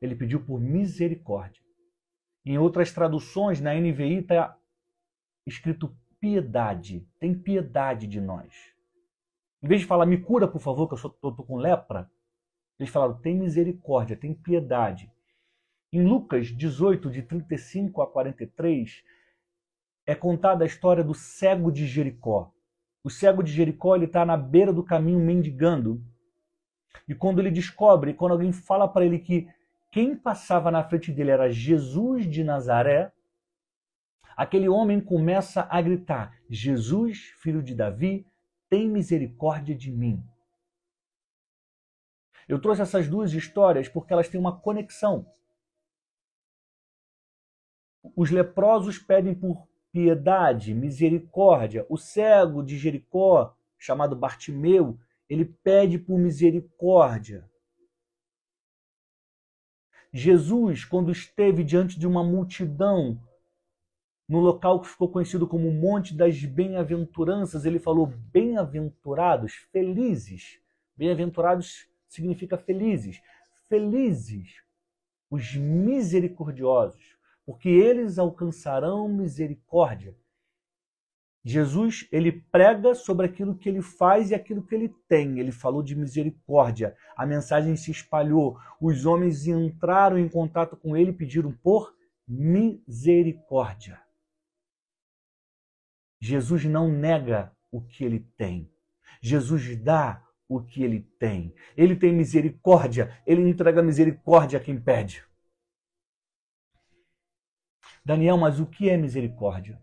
Ele 0.00 0.16
pediu 0.16 0.44
por 0.44 0.58
misericórdia. 0.58 1.62
Em 2.44 2.56
outras 2.56 2.90
traduções, 2.90 3.60
na 3.60 3.74
NVI 3.74 4.20
está 4.20 4.58
escrito 5.46 5.94
piedade. 6.18 7.06
Tem 7.20 7.38
piedade 7.38 8.06
de 8.06 8.20
nós. 8.20 8.74
Em 9.62 9.68
vez 9.68 9.82
de 9.82 9.86
falar, 9.86 10.06
me 10.06 10.20
cura, 10.20 10.48
por 10.48 10.60
favor, 10.60 10.88
que 10.88 10.94
eu 10.94 11.10
estou 11.10 11.44
com 11.44 11.56
lepra, 11.56 12.10
eles 12.78 12.90
falaram, 12.90 13.20
tem 13.20 13.36
misericórdia, 13.36 14.16
tem 14.16 14.32
piedade. 14.32 15.12
Em 15.90 16.02
Lucas 16.02 16.48
18, 16.48 17.10
de 17.10 17.22
35 17.22 18.02
a 18.02 18.06
43, 18.06 19.02
é 20.06 20.14
contada 20.14 20.62
a 20.62 20.66
história 20.66 21.02
do 21.02 21.14
cego 21.14 21.72
de 21.72 21.86
Jericó. 21.86 22.52
O 23.02 23.08
cego 23.08 23.42
de 23.42 23.50
Jericó 23.50 23.96
está 23.96 24.22
na 24.26 24.36
beira 24.36 24.70
do 24.70 24.84
caminho 24.84 25.18
mendigando. 25.18 26.04
E 27.08 27.14
quando 27.14 27.38
ele 27.38 27.50
descobre, 27.50 28.12
quando 28.12 28.32
alguém 28.32 28.52
fala 28.52 28.86
para 28.86 29.06
ele 29.06 29.18
que 29.18 29.48
quem 29.90 30.14
passava 30.14 30.70
na 30.70 30.84
frente 30.84 31.10
dele 31.10 31.30
era 31.30 31.50
Jesus 31.50 32.28
de 32.28 32.44
Nazaré, 32.44 33.10
aquele 34.36 34.68
homem 34.68 35.00
começa 35.00 35.66
a 35.70 35.80
gritar: 35.80 36.38
Jesus, 36.50 37.18
filho 37.40 37.62
de 37.62 37.74
Davi, 37.74 38.26
tem 38.68 38.86
misericórdia 38.90 39.74
de 39.74 39.90
mim. 39.90 40.22
Eu 42.46 42.60
trouxe 42.60 42.82
essas 42.82 43.08
duas 43.08 43.32
histórias 43.32 43.88
porque 43.88 44.12
elas 44.12 44.28
têm 44.28 44.38
uma 44.38 44.58
conexão. 44.58 45.26
Os 48.16 48.30
leprosos 48.30 48.98
pedem 48.98 49.34
por 49.34 49.66
piedade, 49.92 50.74
misericórdia. 50.74 51.86
O 51.88 51.96
cego 51.96 52.62
de 52.62 52.76
Jericó, 52.76 53.54
chamado 53.78 54.16
Bartimeu, 54.16 54.98
ele 55.28 55.44
pede 55.44 55.98
por 55.98 56.18
misericórdia. 56.18 57.48
Jesus, 60.12 60.84
quando 60.84 61.12
esteve 61.12 61.62
diante 61.62 61.98
de 61.98 62.06
uma 62.06 62.24
multidão, 62.24 63.20
no 64.28 64.40
local 64.40 64.80
que 64.80 64.88
ficou 64.88 65.10
conhecido 65.10 65.46
como 65.46 65.70
Monte 65.70 66.14
das 66.14 66.44
Bem-aventuranças, 66.44 67.64
ele 67.64 67.78
falou: 67.78 68.06
Bem-aventurados, 68.06 69.52
felizes. 69.72 70.60
Bem-aventurados 70.96 71.88
significa 72.08 72.56
felizes. 72.58 73.20
Felizes 73.68 74.62
os 75.30 75.54
misericordiosos, 75.54 77.17
porque 77.48 77.70
eles 77.70 78.18
alcançarão 78.18 79.08
misericórdia. 79.08 80.14
Jesus, 81.42 82.06
ele 82.12 82.30
prega 82.30 82.94
sobre 82.94 83.24
aquilo 83.24 83.56
que 83.56 83.70
ele 83.70 83.80
faz 83.80 84.30
e 84.30 84.34
aquilo 84.34 84.62
que 84.62 84.74
ele 84.74 84.94
tem. 85.08 85.38
Ele 85.38 85.50
falou 85.50 85.82
de 85.82 85.96
misericórdia. 85.96 86.94
A 87.16 87.24
mensagem 87.24 87.74
se 87.74 87.90
espalhou. 87.90 88.58
Os 88.78 89.06
homens 89.06 89.46
entraram 89.46 90.18
em 90.18 90.28
contato 90.28 90.76
com 90.76 90.94
ele 90.94 91.08
e 91.08 91.14
pediram 91.14 91.50
por 91.50 91.96
misericórdia. 92.28 93.98
Jesus 96.20 96.66
não 96.66 96.92
nega 96.92 97.50
o 97.72 97.80
que 97.80 98.04
ele 98.04 98.28
tem. 98.36 98.70
Jesus 99.22 99.74
dá 99.82 100.22
o 100.46 100.60
que 100.60 100.82
ele 100.82 101.00
tem. 101.18 101.54
Ele 101.74 101.96
tem 101.96 102.14
misericórdia, 102.14 103.18
ele 103.26 103.40
entrega 103.48 103.82
misericórdia 103.82 104.58
a 104.58 104.62
quem 104.62 104.78
pede. 104.78 105.26
Daniel, 108.08 108.38
mas 108.38 108.58
o 108.58 108.64
que 108.64 108.88
é 108.88 108.96
misericórdia? 108.96 109.78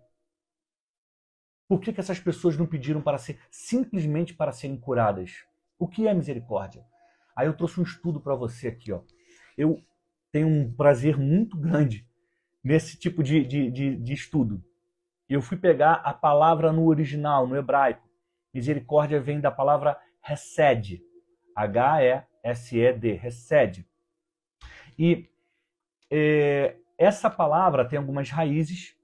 Por 1.68 1.80
que, 1.80 1.94
que 1.94 2.00
essas 2.00 2.20
pessoas 2.20 2.58
não 2.58 2.66
pediram 2.66 3.00
para 3.00 3.20
ser 3.20 3.40
simplesmente 3.52 4.34
para 4.34 4.52
serem 4.52 4.80
curadas? 4.80 5.46
O 5.78 5.88
que 5.88 6.08
é 6.08 6.14
misericórdia? 6.14 6.84
Aí 7.36 7.46
eu 7.46 7.56
trouxe 7.56 7.80
um 7.80 7.84
estudo 7.84 8.20
para 8.20 8.34
você 8.34 8.70
aqui, 8.70 8.92
ó. 8.92 9.04
Eu 9.56 9.80
tenho 10.32 10.48
um 10.48 10.74
prazer 10.74 11.20
muito 11.20 11.56
grande 11.56 12.04
nesse 12.64 12.98
tipo 12.98 13.22
de, 13.22 13.46
de, 13.46 13.70
de, 13.70 13.96
de 13.96 14.14
estudo. 14.14 14.60
Eu 15.30 15.40
fui 15.40 15.58
pegar 15.58 16.02
a 16.04 16.12
palavra 16.12 16.74
no 16.74 16.88
original, 16.88 17.46
no 17.46 17.56
hebraico. 17.56 18.10
Misericórdia 18.52 19.22
vem 19.22 19.40
da 19.40 19.52
palavra 19.52 20.00
Hesed. 20.28 21.00
H-E-S-E-D, 21.56 23.22
Hesed. 23.24 23.88
E 24.98 25.30
é, 26.10 26.76
essa 26.98 27.30
palavra 27.30 27.88
tem 27.88 27.98
algumas 27.98 28.30
raízes 28.30 28.96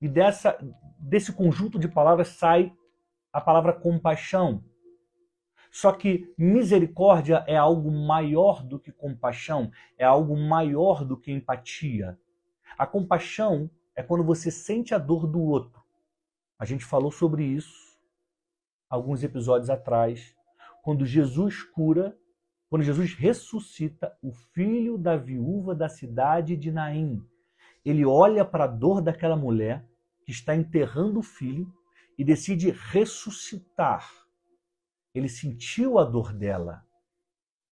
e 0.00 0.08
dessa, 0.08 0.58
desse 0.98 1.32
conjunto 1.32 1.78
de 1.78 1.88
palavras 1.88 2.28
sai 2.28 2.72
a 3.32 3.40
palavra 3.40 3.72
compaixão. 3.72 4.64
Só 5.70 5.92
que 5.92 6.32
misericórdia 6.36 7.44
é 7.46 7.56
algo 7.56 7.90
maior 7.90 8.62
do 8.62 8.78
que 8.78 8.90
compaixão, 8.90 9.70
é 9.98 10.04
algo 10.04 10.36
maior 10.36 11.04
do 11.04 11.16
que 11.16 11.30
empatia. 11.30 12.18
A 12.76 12.86
compaixão 12.86 13.70
é 13.94 14.02
quando 14.02 14.24
você 14.24 14.50
sente 14.50 14.94
a 14.94 14.98
dor 14.98 15.26
do 15.26 15.40
outro. 15.40 15.82
A 16.58 16.64
gente 16.64 16.84
falou 16.84 17.10
sobre 17.10 17.44
isso 17.44 17.88
alguns 18.88 19.22
episódios 19.22 19.68
atrás, 19.68 20.34
quando 20.82 21.04
Jesus 21.04 21.62
cura, 21.62 22.16
quando 22.70 22.82
Jesus 22.82 23.12
ressuscita 23.12 24.16
o 24.22 24.32
filho 24.32 24.96
da 24.96 25.16
viúva 25.16 25.74
da 25.74 25.88
cidade 25.88 26.56
de 26.56 26.70
Naim. 26.70 27.22
Ele 27.84 28.04
olha 28.04 28.44
para 28.44 28.64
a 28.64 28.68
dor 28.68 29.00
daquela 29.00 29.36
mulher 29.36 29.86
que 30.24 30.32
está 30.32 30.54
enterrando 30.54 31.20
o 31.20 31.22
filho 31.22 31.72
e 32.16 32.24
decide 32.24 32.70
ressuscitar. 32.70 34.12
Ele 35.14 35.28
sentiu 35.28 35.98
a 35.98 36.04
dor 36.04 36.32
dela 36.32 36.84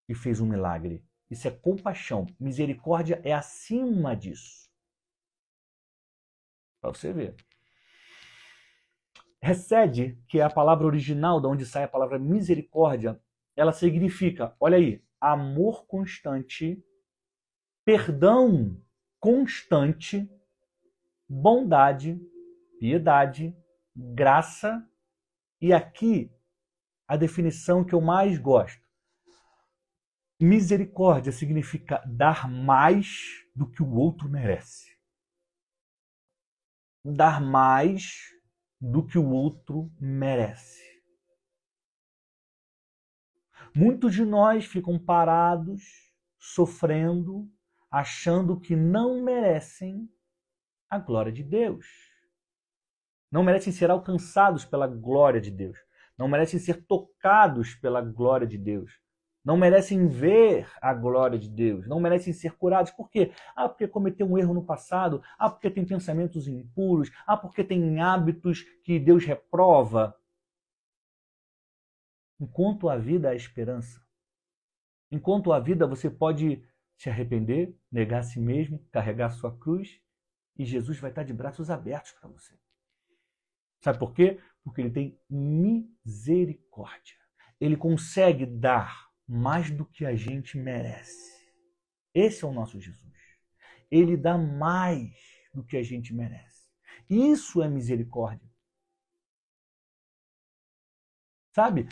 e 0.08 0.16
fez 0.16 0.40
um 0.40 0.48
milagre. 0.48 1.04
Isso 1.30 1.48
é 1.48 1.52
compaixão. 1.52 2.26
Misericórdia 2.40 3.20
é 3.24 3.34
acima 3.34 4.16
disso. 4.16 4.70
Para 6.80 6.94
você 6.94 7.12
ver. 7.12 7.36
Recede, 9.42 10.18
que 10.28 10.40
é 10.40 10.44
a 10.44 10.50
palavra 10.50 10.86
original 10.86 11.42
de 11.42 11.48
onde 11.48 11.66
sai 11.66 11.84
a 11.84 11.88
palavra 11.88 12.18
misericórdia, 12.18 13.20
ela 13.56 13.72
significa, 13.72 14.56
olha 14.60 14.78
aí, 14.78 15.04
amor 15.20 15.86
constante, 15.86 16.84
perdão 17.84 18.80
constante, 19.26 20.30
bondade, 21.28 22.22
piedade, 22.80 23.58
graça 23.96 24.88
e 25.60 25.74
aqui 25.74 26.32
a 27.08 27.18
definição 27.18 27.84
que 27.84 27.96
eu 27.96 28.02
mais 28.02 28.38
gosto. 28.38 28.88
Misericórdia 30.40 31.32
significa 31.32 32.04
dar 32.06 32.48
mais 32.48 33.18
do 33.56 33.68
que 33.68 33.82
o 33.82 33.96
outro 33.96 34.30
merece. 34.30 34.96
Dar 37.04 37.42
mais 37.42 38.32
do 38.80 39.04
que 39.04 39.18
o 39.18 39.28
outro 39.28 39.92
merece. 40.00 40.84
Muitos 43.76 44.14
de 44.14 44.24
nós 44.24 44.66
ficam 44.66 45.00
parados, 45.00 45.82
sofrendo, 46.38 47.52
achando 47.96 48.60
que 48.60 48.76
não 48.76 49.22
merecem 49.24 50.10
a 50.90 51.00
glória 51.00 51.32
de 51.32 51.44
Deus. 51.44 51.86
Não 53.32 53.42
merecem 53.42 53.72
ser 53.72 53.90
alcançados 53.90 54.66
pela 54.66 54.86
glória 54.86 55.40
de 55.40 55.50
Deus. 55.50 55.78
Não 56.18 56.28
merecem 56.28 56.60
ser 56.60 56.86
tocados 56.86 57.74
pela 57.76 58.02
glória 58.02 58.46
de 58.46 58.58
Deus 58.58 59.00
não 59.46 59.56
merecem 59.56 60.08
ver 60.08 60.68
a 60.82 60.92
glória 60.92 61.38
de 61.38 61.48
Deus, 61.48 61.88
não 61.88 62.00
merecem 62.00 62.34
ser 62.34 62.58
curados. 62.58 62.92
Por 62.92 63.12
quê? 63.12 63.32
Ah, 63.56 63.70
porque 63.70 63.88
cometeu 63.88 64.26
um 64.26 64.40
erro 64.40 64.56
no 64.56 64.66
passado, 64.66 65.22
ah, 65.38 65.52
porque 65.52 65.70
tem 65.70 65.86
pensamentos 65.86 66.48
impuros, 66.48 67.12
ah, 67.28 67.38
porque 67.38 67.64
tem 67.64 68.02
hábitos 68.02 68.64
que 68.84 68.98
Deus 68.98 69.24
reprova. 69.24 70.18
Enquanto 72.40 72.90
a 72.90 72.98
vida 72.98 73.30
há 73.30 73.36
esperança. 73.36 74.04
Enquanto 75.12 75.54
a 75.54 75.60
vida 75.60 75.86
você 75.86 76.10
pode 76.10 76.68
se 76.98 77.10
arrepender, 77.10 77.76
negar 77.92 78.20
a 78.20 78.24
si 78.24 78.40
mesmo, 78.40 78.80
carregar 78.92 79.30
sua 79.32 79.58
cruz 79.58 80.02
e 80.58 80.66
Jesus 80.66 81.00
vai 81.00 81.12
estar 81.12 81.24
de 81.24 81.34
braços 81.34 81.70
abertos 81.70 82.14
para 82.14 82.30
você. 82.30 82.58
Sabe 83.82 84.00
por 84.00 84.14
quê? 84.14 84.40
Porque 84.64 84.82
ele 84.82 84.90
tem 84.90 85.20
misericórdia. 85.30 87.16
Ele 87.60 87.78
consegue 87.78 88.46
dar 88.46 89.10
mais 89.28 89.70
do 89.70 89.86
que 89.86 90.06
a 90.06 90.16
gente 90.16 90.58
merece. 90.58 91.36
Esse 92.14 92.44
é 92.44 92.48
o 92.48 92.54
nosso 92.54 92.80
Jesus. 92.80 93.14
Ele 93.92 94.16
dá 94.16 94.38
mais 94.38 95.14
do 95.54 95.64
que 95.64 95.78
a 95.78 95.84
gente 95.84 96.14
merece. 96.14 96.66
Isso 97.10 97.62
é 97.62 97.70
misericórdia. 97.70 98.50
Sabe? 101.54 101.88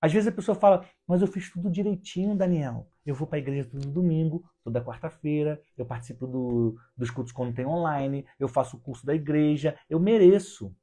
Às 0.00 0.12
vezes 0.12 0.28
a 0.28 0.32
pessoa 0.32 0.54
fala, 0.54 0.88
mas 1.06 1.20
eu 1.20 1.28
fiz 1.28 1.50
tudo 1.50 1.70
direitinho, 1.70 2.36
Daniel. 2.36 2.88
Eu 3.04 3.14
vou 3.14 3.26
para 3.26 3.38
a 3.38 3.40
igreja 3.40 3.68
todo 3.68 3.90
domingo, 3.90 4.44
toda 4.62 4.84
quarta-feira, 4.84 5.60
eu 5.76 5.84
participo 5.84 6.26
do, 6.26 6.76
dos 6.96 7.10
cultos 7.10 7.32
quando 7.32 7.54
tem 7.54 7.66
online, 7.66 8.26
eu 8.38 8.48
faço 8.48 8.76
o 8.76 8.80
curso 8.80 9.04
da 9.04 9.14
igreja, 9.14 9.78
eu 9.88 10.00
mereço. 10.00 10.74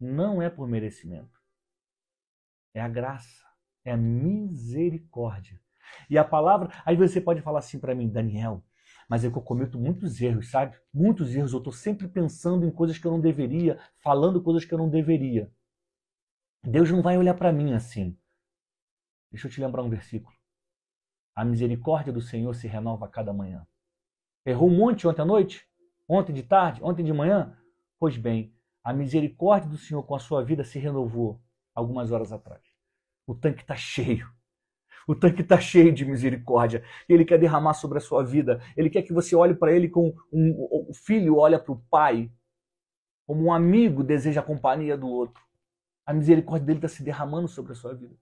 Não 0.00 0.40
é 0.40 0.48
por 0.48 0.68
merecimento. 0.68 1.38
É 2.74 2.80
a 2.80 2.88
graça 2.88 3.48
é 3.88 3.92
a 3.92 3.96
misericórdia. 3.96 5.60
E 6.08 6.18
a 6.18 6.24
palavra, 6.24 6.70
aí 6.84 6.96
você 6.96 7.20
pode 7.20 7.40
falar 7.40 7.60
assim 7.60 7.78
para 7.78 7.94
mim, 7.94 8.08
Daniel, 8.08 8.62
mas 9.08 9.24
é 9.24 9.30
que 9.30 9.36
eu 9.36 9.42
cometo 9.42 9.78
muitos 9.78 10.20
erros, 10.20 10.50
sabe? 10.50 10.76
Muitos 10.92 11.34
erros. 11.34 11.52
Eu 11.52 11.58
estou 11.58 11.72
sempre 11.72 12.06
pensando 12.06 12.66
em 12.66 12.70
coisas 12.70 12.98
que 12.98 13.06
eu 13.06 13.10
não 13.10 13.20
deveria, 13.20 13.78
falando 14.02 14.42
coisas 14.42 14.64
que 14.64 14.74
eu 14.74 14.78
não 14.78 14.88
deveria. 14.88 15.50
Deus 16.62 16.90
não 16.90 17.00
vai 17.00 17.16
olhar 17.16 17.34
para 17.34 17.52
mim 17.52 17.72
assim. 17.72 18.16
Deixa 19.30 19.46
eu 19.46 19.50
te 19.50 19.60
lembrar 19.60 19.82
um 19.82 19.90
versículo. 19.90 20.34
A 21.34 21.44
misericórdia 21.44 22.12
do 22.12 22.20
Senhor 22.20 22.54
se 22.54 22.66
renova 22.66 23.06
a 23.06 23.08
cada 23.08 23.32
manhã. 23.32 23.66
Errou 24.44 24.68
um 24.68 24.76
monte 24.76 25.06
ontem 25.06 25.22
à 25.22 25.24
noite? 25.24 25.68
Ontem 26.08 26.32
de 26.32 26.42
tarde? 26.42 26.82
Ontem 26.82 27.04
de 27.04 27.12
manhã? 27.12 27.56
Pois 27.98 28.16
bem, 28.16 28.54
a 28.82 28.92
misericórdia 28.92 29.68
do 29.68 29.76
Senhor 29.76 30.02
com 30.02 30.14
a 30.14 30.18
sua 30.18 30.42
vida 30.42 30.64
se 30.64 30.78
renovou 30.78 31.40
algumas 31.74 32.10
horas 32.10 32.32
atrás. 32.32 32.62
O 33.26 33.34
tanque 33.34 33.60
está 33.60 33.76
cheio. 33.76 34.28
O 35.06 35.14
tanque 35.14 35.42
está 35.42 35.60
cheio 35.60 35.92
de 35.92 36.04
misericórdia. 36.04 36.82
Ele 37.08 37.24
quer 37.24 37.38
derramar 37.38 37.74
sobre 37.74 37.98
a 37.98 38.00
sua 38.00 38.24
vida. 38.24 38.60
Ele 38.76 38.90
quer 38.90 39.02
que 39.02 39.12
você 39.12 39.36
olhe 39.36 39.54
para 39.54 39.72
ele 39.72 39.88
como 39.88 40.14
um, 40.32 40.54
o 40.88 40.94
filho 40.94 41.36
olha 41.36 41.58
para 41.58 41.72
o 41.72 41.80
pai, 41.90 42.32
como 43.26 43.44
um 43.44 43.52
amigo 43.52 44.02
deseja 44.02 44.40
a 44.40 44.44
companhia 44.44 44.96
do 44.96 45.08
outro. 45.08 45.42
A 46.06 46.12
misericórdia 46.12 46.66
dele 46.66 46.78
está 46.78 46.88
se 46.88 47.02
derramando 47.02 47.48
sobre 47.48 47.72
a 47.72 47.74
sua 47.74 47.94
vida. 47.94 48.16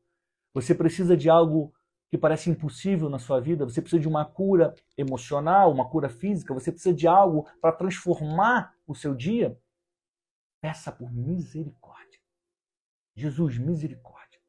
Você 0.57 0.75
precisa 0.75 1.15
de 1.15 1.29
algo 1.29 1.71
que 2.11 2.17
parece 2.17 2.49
impossível 2.49 3.11
na 3.11 3.19
sua 3.19 3.39
vida, 3.39 3.67
você 3.67 3.83
precisa 3.83 4.01
de 4.01 4.09
uma 4.09 4.25
cura 4.25 4.75
emocional, 4.97 5.71
uma 5.71 5.87
cura 5.87 6.09
física, 6.09 6.55
você 6.55 6.73
precisa 6.73 6.95
de 6.95 7.07
algo 7.07 7.47
para 7.61 7.73
transformar 7.73 8.75
o 8.87 8.95
seu 8.95 9.15
dia. 9.15 9.61
Peça 10.63 10.91
por 10.91 11.13
misericórdia. 11.13 12.19
Jesus, 13.15 13.59
misericórdia. 13.59 14.41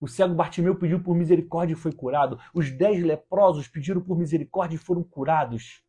O 0.00 0.08
cego 0.08 0.34
Bartimeu 0.34 0.78
pediu 0.78 1.02
por 1.02 1.14
misericórdia 1.14 1.74
e 1.74 1.76
foi 1.76 1.92
curado. 1.92 2.40
Os 2.54 2.70
dez 2.70 3.04
leprosos 3.04 3.68
pediram 3.68 4.00
por 4.00 4.16
misericórdia 4.16 4.76
e 4.76 4.78
foram 4.78 5.04
curados. 5.04 5.84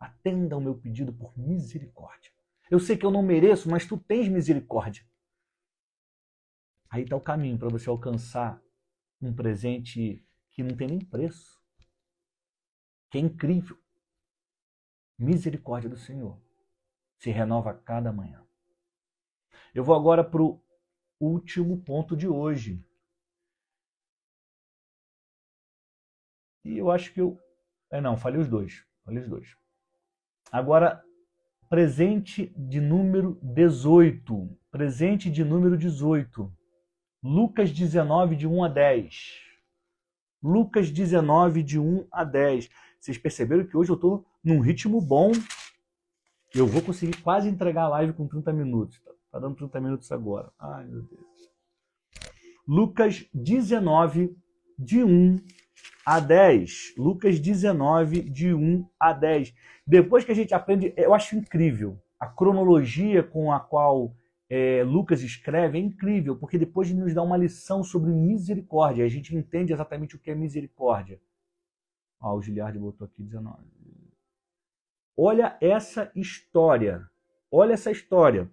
Atenda 0.00 0.54
ao 0.54 0.60
meu 0.60 0.74
pedido 0.74 1.12
por 1.12 1.38
misericórdia. 1.38 2.32
Eu 2.70 2.80
sei 2.80 2.96
que 2.96 3.04
eu 3.04 3.10
não 3.10 3.22
mereço, 3.22 3.68
mas 3.68 3.84
tu 3.84 3.98
tens 3.98 4.26
misericórdia. 4.26 5.04
Aí 6.88 7.02
está 7.02 7.14
o 7.14 7.20
caminho 7.20 7.58
para 7.58 7.68
você 7.68 7.90
alcançar 7.90 8.58
um 9.20 9.34
presente 9.34 10.24
que 10.50 10.62
não 10.62 10.76
tem 10.76 10.88
nem 10.88 11.00
preço, 11.00 11.60
que 13.10 13.18
é 13.18 13.20
incrível. 13.20 13.78
Misericórdia 15.18 15.88
do 15.88 15.96
Senhor 15.96 16.40
se 17.18 17.30
renova 17.30 17.70
a 17.70 17.74
cada 17.74 18.12
manhã. 18.12 18.46
Eu 19.74 19.84
vou 19.84 19.94
agora 19.94 20.22
para 20.22 20.42
o 20.42 20.60
último 21.20 21.82
ponto 21.82 22.16
de 22.16 22.28
hoje. 22.28 22.84
E 26.64 26.78
eu 26.78 26.90
acho 26.90 27.12
que 27.12 27.20
eu. 27.20 27.38
É, 27.90 28.00
não, 28.00 28.16
falei 28.16 28.40
os 28.40 28.48
dois. 28.48 28.84
Falei 29.04 29.22
os 29.22 29.28
dois. 29.28 29.56
Agora, 30.50 31.04
presente 31.68 32.52
de 32.56 32.80
número 32.80 33.38
18. 33.42 34.58
Presente 34.70 35.30
de 35.30 35.44
número 35.44 35.76
18. 35.76 36.55
Lucas 37.26 37.72
19, 37.72 38.36
de 38.36 38.46
1 38.46 38.62
a 38.62 38.68
10. 38.68 39.40
Lucas 40.40 40.92
19, 40.92 41.60
de 41.60 41.76
1 41.76 42.06
a 42.12 42.22
10. 42.22 42.70
Vocês 43.00 43.18
perceberam 43.18 43.66
que 43.66 43.76
hoje 43.76 43.90
eu 43.90 43.96
estou 43.96 44.24
num 44.44 44.60
ritmo 44.60 45.00
bom. 45.00 45.32
Eu 46.54 46.68
vou 46.68 46.80
conseguir 46.80 47.20
quase 47.22 47.48
entregar 47.48 47.82
a 47.82 47.88
live 47.88 48.12
com 48.12 48.28
30 48.28 48.52
minutos. 48.52 49.00
Tá, 49.00 49.10
tá 49.32 49.38
dando 49.40 49.56
30 49.56 49.80
minutos 49.80 50.12
agora. 50.12 50.52
Ai, 50.56 50.86
meu 50.86 51.02
Deus. 51.02 51.50
Lucas 52.64 53.28
19, 53.34 54.36
de 54.78 55.02
1 55.02 55.36
a 56.06 56.20
10. 56.20 56.94
Lucas 56.96 57.40
19, 57.40 58.22
de 58.22 58.54
1 58.54 58.88
a 59.00 59.12
10. 59.12 59.52
Depois 59.84 60.24
que 60.24 60.30
a 60.30 60.34
gente 60.34 60.54
aprende, 60.54 60.94
eu 60.96 61.12
acho 61.12 61.34
incrível 61.34 62.00
a 62.20 62.28
cronologia 62.28 63.24
com 63.24 63.50
a 63.50 63.58
qual 63.58 64.14
é, 64.48 64.82
Lucas 64.84 65.22
escreve 65.22 65.78
é 65.78 65.80
incrível, 65.80 66.36
porque 66.36 66.58
depois 66.58 66.92
nos 66.92 67.12
dá 67.12 67.22
uma 67.22 67.36
lição 67.36 67.82
sobre 67.82 68.10
misericórdia. 68.10 69.04
A 69.04 69.08
gente 69.08 69.34
entende 69.34 69.72
exatamente 69.72 70.14
o 70.14 70.18
que 70.18 70.30
é 70.30 70.34
misericórdia. 70.34 71.20
Ó, 72.20 72.36
o 72.36 72.80
botou 72.80 73.06
aqui 73.06 73.22
19. 73.22 73.62
Olha 75.16 75.56
essa 75.60 76.10
história. 76.14 77.08
Olha 77.50 77.72
essa 77.72 77.90
história. 77.90 78.50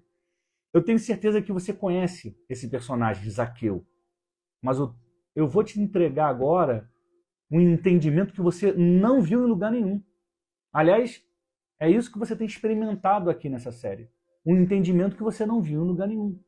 Eu 0.74 0.84
tenho 0.84 0.98
certeza 0.98 1.42
que 1.42 1.52
você 1.52 1.74
conhece 1.74 2.36
esse 2.50 2.68
personagem, 2.68 3.30
Zaqueu. 3.30 3.86
Mas 4.62 4.80
eu, 4.80 4.96
eu 5.36 5.48
vou 5.48 5.64
te 5.64 5.80
entregar 5.80 6.28
agora 6.28 6.90
um 7.52 7.62
entendimento 7.62 8.34
que 8.34 8.42
você 8.42 8.72
não 8.74 9.22
viu 9.22 9.44
em 9.44 9.50
lugar 9.50 9.72
nenhum. 9.72 10.04
Aliás, 10.72 11.24
é 11.80 11.90
isso 11.90 12.12
que 12.12 12.18
você 12.18 12.36
tem 12.36 12.48
experimentado 12.48 13.30
aqui 13.30 13.50
nessa 13.50 13.72
série. 13.72 14.10
Um 14.46 14.58
entendimento 14.58 15.16
que 15.16 15.24
você 15.24 15.46
não 15.46 15.62
viu 15.62 15.84
em 15.84 15.88
lugar 15.88 16.08
nenhum. 16.08 16.40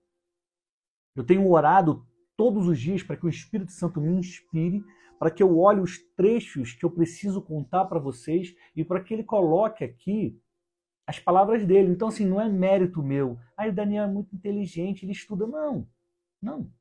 Eu 1.15 1.23
tenho 1.23 1.49
orado 1.49 2.05
todos 2.35 2.67
os 2.67 2.79
dias 2.79 3.01
para 3.01 3.15
que 3.15 3.25
o 3.25 3.29
Espírito 3.29 3.71
Santo 3.71 4.01
me 4.01 4.11
inspire, 4.11 4.83
para 5.17 5.31
que 5.31 5.41
eu 5.41 5.57
olhe 5.57 5.79
os 5.79 5.97
trechos 6.15 6.73
que 6.73 6.85
eu 6.85 6.91
preciso 6.91 7.41
contar 7.41 7.85
para 7.85 7.99
vocês 7.99 8.53
e 8.75 8.83
para 8.83 9.01
que 9.01 9.13
ele 9.13 9.23
coloque 9.23 9.83
aqui 9.83 10.37
as 11.07 11.19
palavras 11.19 11.65
dele. 11.65 11.91
Então, 11.91 12.09
assim, 12.09 12.25
não 12.25 12.41
é 12.41 12.49
mérito 12.49 13.01
meu. 13.01 13.39
Ah, 13.55 13.67
o 13.67 13.71
Daniel 13.71 14.05
é 14.05 14.11
muito 14.11 14.35
inteligente, 14.35 15.03
ele 15.05 15.13
estuda. 15.13 15.47
Não, 15.47 15.87
não. 16.41 16.71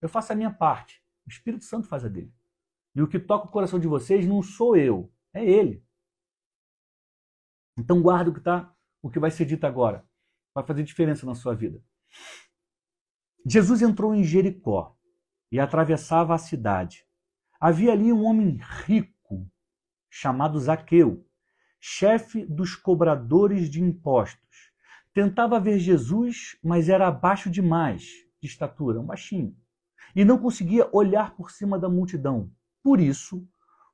Eu 0.00 0.08
faço 0.08 0.32
a 0.32 0.36
minha 0.36 0.52
parte. 0.52 1.02
O 1.26 1.30
Espírito 1.30 1.64
Santo 1.64 1.88
faz 1.88 2.04
a 2.04 2.08
dele. 2.08 2.32
E 2.94 3.02
o 3.02 3.08
que 3.08 3.18
toca 3.18 3.46
o 3.46 3.50
coração 3.50 3.80
de 3.80 3.88
vocês 3.88 4.26
não 4.26 4.42
sou 4.42 4.76
eu, 4.76 5.10
é 5.32 5.44
ele. 5.44 5.82
Então 7.76 8.00
guarda 8.00 8.30
o 8.30 8.34
que 8.34 8.40
tá, 8.40 8.72
o 9.02 9.10
que 9.10 9.18
vai 9.18 9.30
ser 9.30 9.44
dito 9.46 9.64
agora. 9.66 10.06
Vai 10.54 10.64
fazer 10.64 10.84
diferença 10.84 11.26
na 11.26 11.34
sua 11.34 11.54
vida. 11.54 11.82
Jesus 13.44 13.82
entrou 13.82 14.14
em 14.14 14.22
Jericó 14.22 14.96
e 15.50 15.58
atravessava 15.58 16.34
a 16.34 16.38
cidade. 16.38 17.04
Havia 17.60 17.92
ali 17.92 18.12
um 18.12 18.24
homem 18.24 18.58
rico 18.86 19.50
chamado 20.08 20.58
Zaqueu, 20.60 21.26
chefe 21.80 22.46
dos 22.46 22.76
cobradores 22.76 23.68
de 23.68 23.82
impostos. 23.82 24.72
Tentava 25.12 25.60
ver 25.60 25.78
Jesus, 25.78 26.56
mas 26.62 26.88
era 26.88 27.08
abaixo 27.08 27.50
demais 27.50 28.04
de 28.40 28.48
estatura, 28.48 29.00
um 29.00 29.06
baixinho, 29.06 29.56
e 30.14 30.24
não 30.24 30.38
conseguia 30.38 30.88
olhar 30.92 31.34
por 31.36 31.50
cima 31.50 31.78
da 31.78 31.88
multidão. 31.88 32.50
Por 32.82 33.00
isso, 33.00 33.46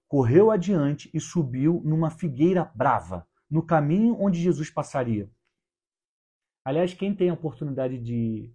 correu 0.06 0.50
adiante 0.50 1.10
e 1.14 1.20
subiu 1.20 1.80
numa 1.84 2.10
figueira 2.10 2.70
brava, 2.74 3.26
no 3.50 3.62
caminho 3.62 4.16
onde 4.20 4.40
Jesus 4.40 4.70
passaria. 4.70 5.30
Aliás, 6.64 6.92
quem 6.94 7.14
tem 7.14 7.30
a 7.30 7.34
oportunidade 7.34 7.98
de 7.98 8.52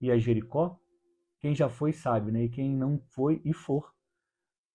ir 0.00 0.10
a 0.10 0.18
Jericó, 0.18 0.78
quem 1.40 1.54
já 1.54 1.68
foi 1.68 1.92
sabe, 1.92 2.32
né? 2.32 2.44
E 2.44 2.48
quem 2.48 2.74
não 2.74 2.98
foi 2.98 3.40
e 3.44 3.52
for, 3.52 3.94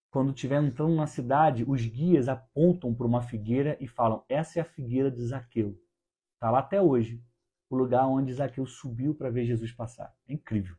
quando 0.10 0.34
estiver 0.34 0.62
entrando 0.63 0.95
na 0.95 1.08
cidade, 1.08 1.65
os 1.67 1.84
guias 1.86 2.30
apontam 2.30 2.93
para 2.93 3.08
uma 3.08 3.21
figueira 3.21 3.76
e 3.80 3.88
falam: 3.88 4.23
essa 4.30 4.60
é 4.60 4.62
a 4.62 4.65
figueira 4.65 5.10
de 5.10 5.26
Zaqueu. 5.26 5.76
Está 6.36 6.52
lá 6.52 6.60
até 6.60 6.82
hoje, 6.82 7.21
o 7.69 7.76
lugar 7.76 8.08
onde 8.08 8.34
Zaqueu 8.34 8.65
subiu 8.65 9.15
para 9.15 9.32
ver 9.32 9.45
Jesus 9.45 9.71
passar. 9.71 10.13
É 10.28 10.34
incrível. 10.34 10.76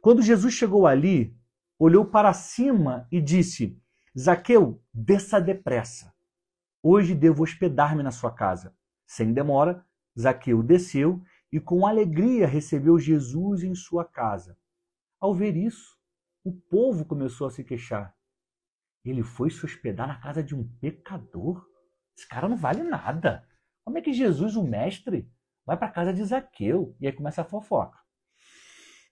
Quando 0.00 0.22
Jesus 0.22 0.54
chegou 0.54 0.86
ali, 0.86 1.36
olhou 1.78 2.06
para 2.06 2.32
cima 2.32 3.06
e 3.10 3.20
disse: 3.20 3.76
Zaqueu, 4.16 4.80
desça 4.92 5.40
depressa. 5.40 6.14
Hoje 6.80 7.14
devo 7.14 7.42
hospedar-me 7.42 8.02
na 8.02 8.12
sua 8.12 8.30
casa. 8.30 8.76
Sem 9.06 9.32
demora, 9.32 9.84
Zaqueu 10.18 10.62
desceu 10.62 11.22
e 11.52 11.60
com 11.60 11.86
alegria 11.86 12.46
recebeu 12.46 12.98
Jesus 12.98 13.62
em 13.62 13.74
sua 13.74 14.04
casa. 14.04 14.56
Ao 15.20 15.34
ver 15.34 15.56
isso, 15.56 15.96
o 16.44 16.52
povo 16.52 17.04
começou 17.04 17.46
a 17.46 17.50
se 17.50 17.64
queixar. 17.64 18.14
Ele 19.04 19.22
foi 19.22 19.50
se 19.50 19.64
hospedar 19.64 20.08
na 20.08 20.20
casa 20.20 20.42
de 20.42 20.54
um 20.54 20.66
pecador? 20.80 21.66
Esse 22.16 22.28
cara 22.28 22.48
não 22.48 22.56
vale 22.56 22.82
nada. 22.82 23.46
Como 23.84 23.98
é 23.98 24.00
que 24.00 24.12
Jesus, 24.12 24.56
o 24.56 24.64
mestre, 24.64 25.30
vai 25.64 25.76
para 25.76 25.88
a 25.88 25.92
casa 25.92 26.12
de 26.12 26.24
Zaqueu? 26.24 26.96
E 27.00 27.06
aí 27.06 27.12
começa 27.12 27.42
a 27.42 27.44
fofoca. 27.44 27.98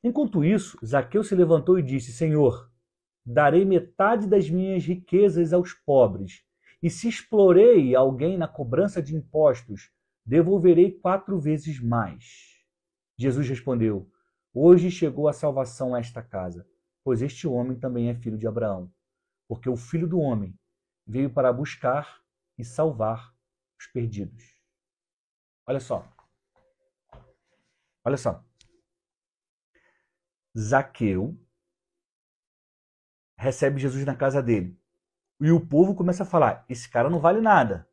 Enquanto 0.02 0.44
isso, 0.44 0.78
Zaqueu 0.84 1.22
se 1.22 1.34
levantou 1.34 1.78
e 1.78 1.82
disse: 1.82 2.12
Senhor, 2.12 2.70
darei 3.24 3.64
metade 3.64 4.26
das 4.26 4.50
minhas 4.50 4.84
riquezas 4.84 5.52
aos 5.52 5.72
pobres, 5.72 6.42
e 6.82 6.90
se 6.90 7.08
explorei 7.08 7.94
alguém 7.94 8.36
na 8.36 8.48
cobrança 8.48 9.00
de 9.00 9.14
impostos, 9.14 9.90
devolverei 10.24 10.92
quatro 10.92 11.38
vezes 11.38 11.80
mais. 11.80 12.64
Jesus 13.18 13.48
respondeu: 13.48 14.10
Hoje 14.54 14.90
chegou 14.90 15.28
a 15.28 15.32
salvação 15.32 15.94
a 15.94 15.98
esta 15.98 16.22
casa, 16.22 16.66
pois 17.04 17.22
este 17.22 17.46
homem 17.46 17.78
também 17.78 18.08
é 18.08 18.14
filho 18.14 18.38
de 18.38 18.46
Abraão, 18.46 18.92
porque 19.48 19.68
o 19.68 19.76
filho 19.76 20.08
do 20.08 20.18
homem 20.18 20.58
veio 21.06 21.30
para 21.30 21.52
buscar 21.52 22.22
e 22.58 22.64
salvar 22.64 23.34
os 23.78 23.86
perdidos. 23.86 24.44
Olha 25.66 25.80
só. 25.80 26.06
Olha 28.04 28.16
só. 28.16 28.44
Zaqueu 30.56 31.38
recebe 33.38 33.80
Jesus 33.80 34.04
na 34.04 34.14
casa 34.14 34.42
dele. 34.42 34.78
E 35.40 35.50
o 35.50 35.64
povo 35.64 35.94
começa 35.94 36.22
a 36.22 36.26
falar: 36.26 36.64
esse 36.68 36.88
cara 36.88 37.10
não 37.10 37.20
vale 37.20 37.40
nada. 37.40 37.88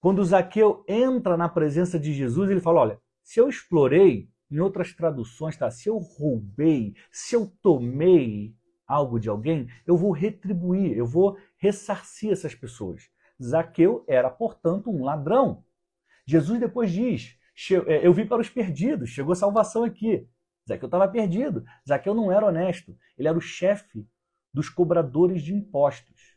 Quando 0.00 0.24
Zaqueu 0.24 0.84
entra 0.88 1.36
na 1.36 1.48
presença 1.48 1.98
de 1.98 2.12
Jesus, 2.12 2.50
ele 2.50 2.60
fala: 2.60 2.80
olha, 2.80 3.00
se 3.22 3.40
eu 3.40 3.48
explorei, 3.48 4.30
em 4.50 4.60
outras 4.60 4.92
traduções, 4.94 5.56
tá? 5.56 5.70
Se 5.70 5.88
eu 5.88 5.98
roubei, 5.98 6.94
se 7.12 7.36
eu 7.36 7.52
tomei 7.62 8.54
algo 8.86 9.20
de 9.20 9.28
alguém, 9.28 9.68
eu 9.86 9.96
vou 9.96 10.10
retribuir, 10.10 10.96
eu 10.96 11.06
vou 11.06 11.36
ressarcir 11.58 12.32
essas 12.32 12.54
pessoas. 12.54 13.10
Zaqueu 13.42 14.04
era, 14.08 14.30
portanto, 14.30 14.90
um 14.90 15.04
ladrão. 15.04 15.64
Jesus 16.26 16.58
depois 16.58 16.90
diz: 16.90 17.38
é, 17.86 18.06
Eu 18.06 18.12
vim 18.12 18.26
para 18.26 18.40
os 18.40 18.48
perdidos, 18.48 19.10
chegou 19.10 19.34
salvação 19.34 19.84
aqui. 19.84 20.26
Zaqueu 20.66 20.86
estava 20.86 21.08
perdido. 21.08 21.64
Zaqueu 21.86 22.14
não 22.14 22.30
era 22.32 22.46
honesto. 22.46 22.96
Ele 23.16 23.28
era 23.28 23.38
o 23.38 23.42
chefe 23.42 24.06
dos 24.52 24.68
cobradores 24.68 25.42
de 25.42 25.54
impostos. 25.54 26.36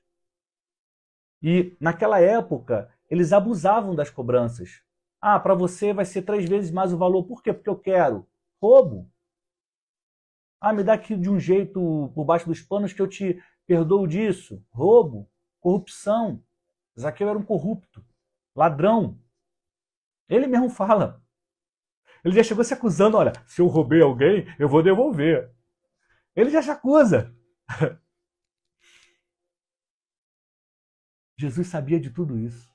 E 1.41 1.76
naquela 1.80 2.19
época, 2.19 2.93
eles 3.12 3.34
abusavam 3.34 3.93
das 3.93 4.10
cobranças. 4.10 4.82
Ah, 5.19 5.38
para 5.38 5.54
você 5.54 5.91
vai 5.91 6.06
ser 6.06 6.21
três 6.21 6.47
vezes 6.47 6.71
mais 6.71 6.93
o 6.93 6.97
valor. 6.97 7.26
Por 7.26 7.43
quê? 7.43 7.52
Porque 7.52 7.69
eu 7.69 7.78
quero. 7.78 8.26
Roubo. 8.62 9.12
Ah, 10.62 10.71
me 10.71 10.82
dá 10.82 10.93
aqui 10.93 11.17
de 11.17 11.30
um 11.30 11.38
jeito 11.38 12.10
por 12.15 12.24
baixo 12.24 12.45
dos 12.45 12.62
panos 12.62 12.93
que 12.93 13.02
eu 13.02 13.10
te 13.10 13.43
perdoo 13.67 14.08
disso. 14.08 14.65
Roubo. 14.71 15.30
Corrupção. 15.60 16.41
Zaqueu 16.97 17.28
era 17.28 17.38
um 17.38 17.43
corrupto. 17.43 18.02
Ladrão. 18.56 19.19
Ele 20.30 20.47
mesmo 20.47 20.69
fala. 20.69 21.21
Ele 22.24 22.36
já 22.36 22.43
chegou 22.43 22.63
se 22.63 22.74
acusando: 22.74 23.17
olha, 23.17 23.34
se 23.45 23.62
eu 23.62 23.67
roubei 23.67 24.02
alguém, 24.02 24.45
eu 24.58 24.69
vou 24.69 24.82
devolver. 24.82 25.54
Ele 26.34 26.50
já 26.50 26.62
se 26.62 26.71
acusa. 26.71 27.36
Jesus 31.38 31.67
sabia 31.67 32.00
de 32.00 32.10
tudo 32.10 32.39
isso. 32.39 32.70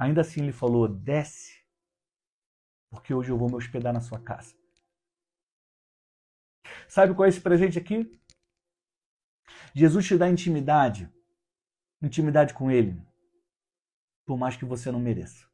Ainda 0.00 0.22
assim, 0.22 0.44
ele 0.44 0.52
falou: 0.52 0.88
desce, 0.88 1.62
porque 2.88 3.12
hoje 3.12 3.30
eu 3.30 3.36
vou 3.36 3.50
me 3.50 3.56
hospedar 3.56 3.92
na 3.92 4.00
sua 4.00 4.18
casa. 4.18 4.58
Sabe 6.88 7.14
qual 7.14 7.26
é 7.26 7.28
esse 7.28 7.40
presente 7.40 7.78
aqui? 7.78 8.18
Jesus 9.74 10.06
te 10.06 10.16
dá 10.16 10.26
intimidade, 10.26 11.12
intimidade 12.02 12.54
com 12.54 12.70
Ele, 12.70 13.06
por 14.24 14.38
mais 14.38 14.56
que 14.56 14.64
você 14.64 14.90
não 14.90 14.98
mereça. 14.98 15.46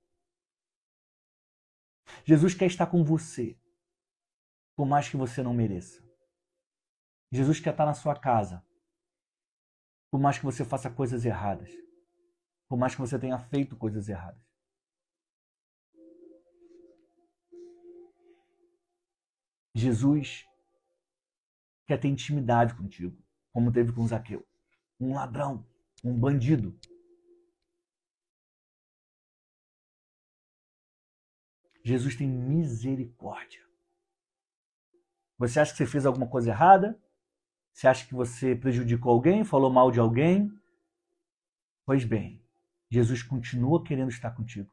Jesus 2.24 2.54
quer 2.54 2.66
estar 2.66 2.86
com 2.86 3.02
você, 3.02 3.58
por 4.76 4.86
mais 4.86 5.08
que 5.08 5.16
você 5.16 5.42
não 5.42 5.52
mereça. 5.52 6.00
Jesus 7.32 7.58
quer 7.58 7.70
estar 7.70 7.84
na 7.84 7.94
sua 7.94 8.14
casa, 8.14 8.64
por 10.08 10.20
mais 10.20 10.38
que 10.38 10.44
você 10.44 10.64
faça 10.64 10.88
coisas 10.88 11.24
erradas. 11.24 11.85
Por 12.68 12.76
mais 12.76 12.94
que 12.94 13.00
você 13.00 13.18
tenha 13.18 13.38
feito 13.38 13.76
coisas 13.76 14.08
erradas. 14.08 14.40
Jesus 19.74 20.46
quer 21.86 22.00
ter 22.00 22.08
intimidade 22.08 22.74
contigo, 22.74 23.16
como 23.52 23.70
teve 23.70 23.92
com 23.92 24.06
Zaqueu. 24.06 24.46
Um 24.98 25.14
ladrão, 25.14 25.66
um 26.02 26.18
bandido. 26.18 26.78
Jesus 31.84 32.16
tem 32.16 32.26
misericórdia. 32.26 33.64
Você 35.38 35.60
acha 35.60 35.72
que 35.72 35.78
você 35.78 35.86
fez 35.86 36.06
alguma 36.06 36.26
coisa 36.26 36.50
errada? 36.50 37.00
Você 37.72 37.86
acha 37.86 38.06
que 38.06 38.14
você 38.14 38.56
prejudicou 38.56 39.12
alguém, 39.12 39.44
falou 39.44 39.70
mal 39.70 39.90
de 39.92 40.00
alguém? 40.00 40.50
Pois 41.84 42.04
bem, 42.04 42.42
Jesus 42.90 43.22
continua 43.22 43.82
querendo 43.82 44.10
estar 44.10 44.30
contigo. 44.30 44.70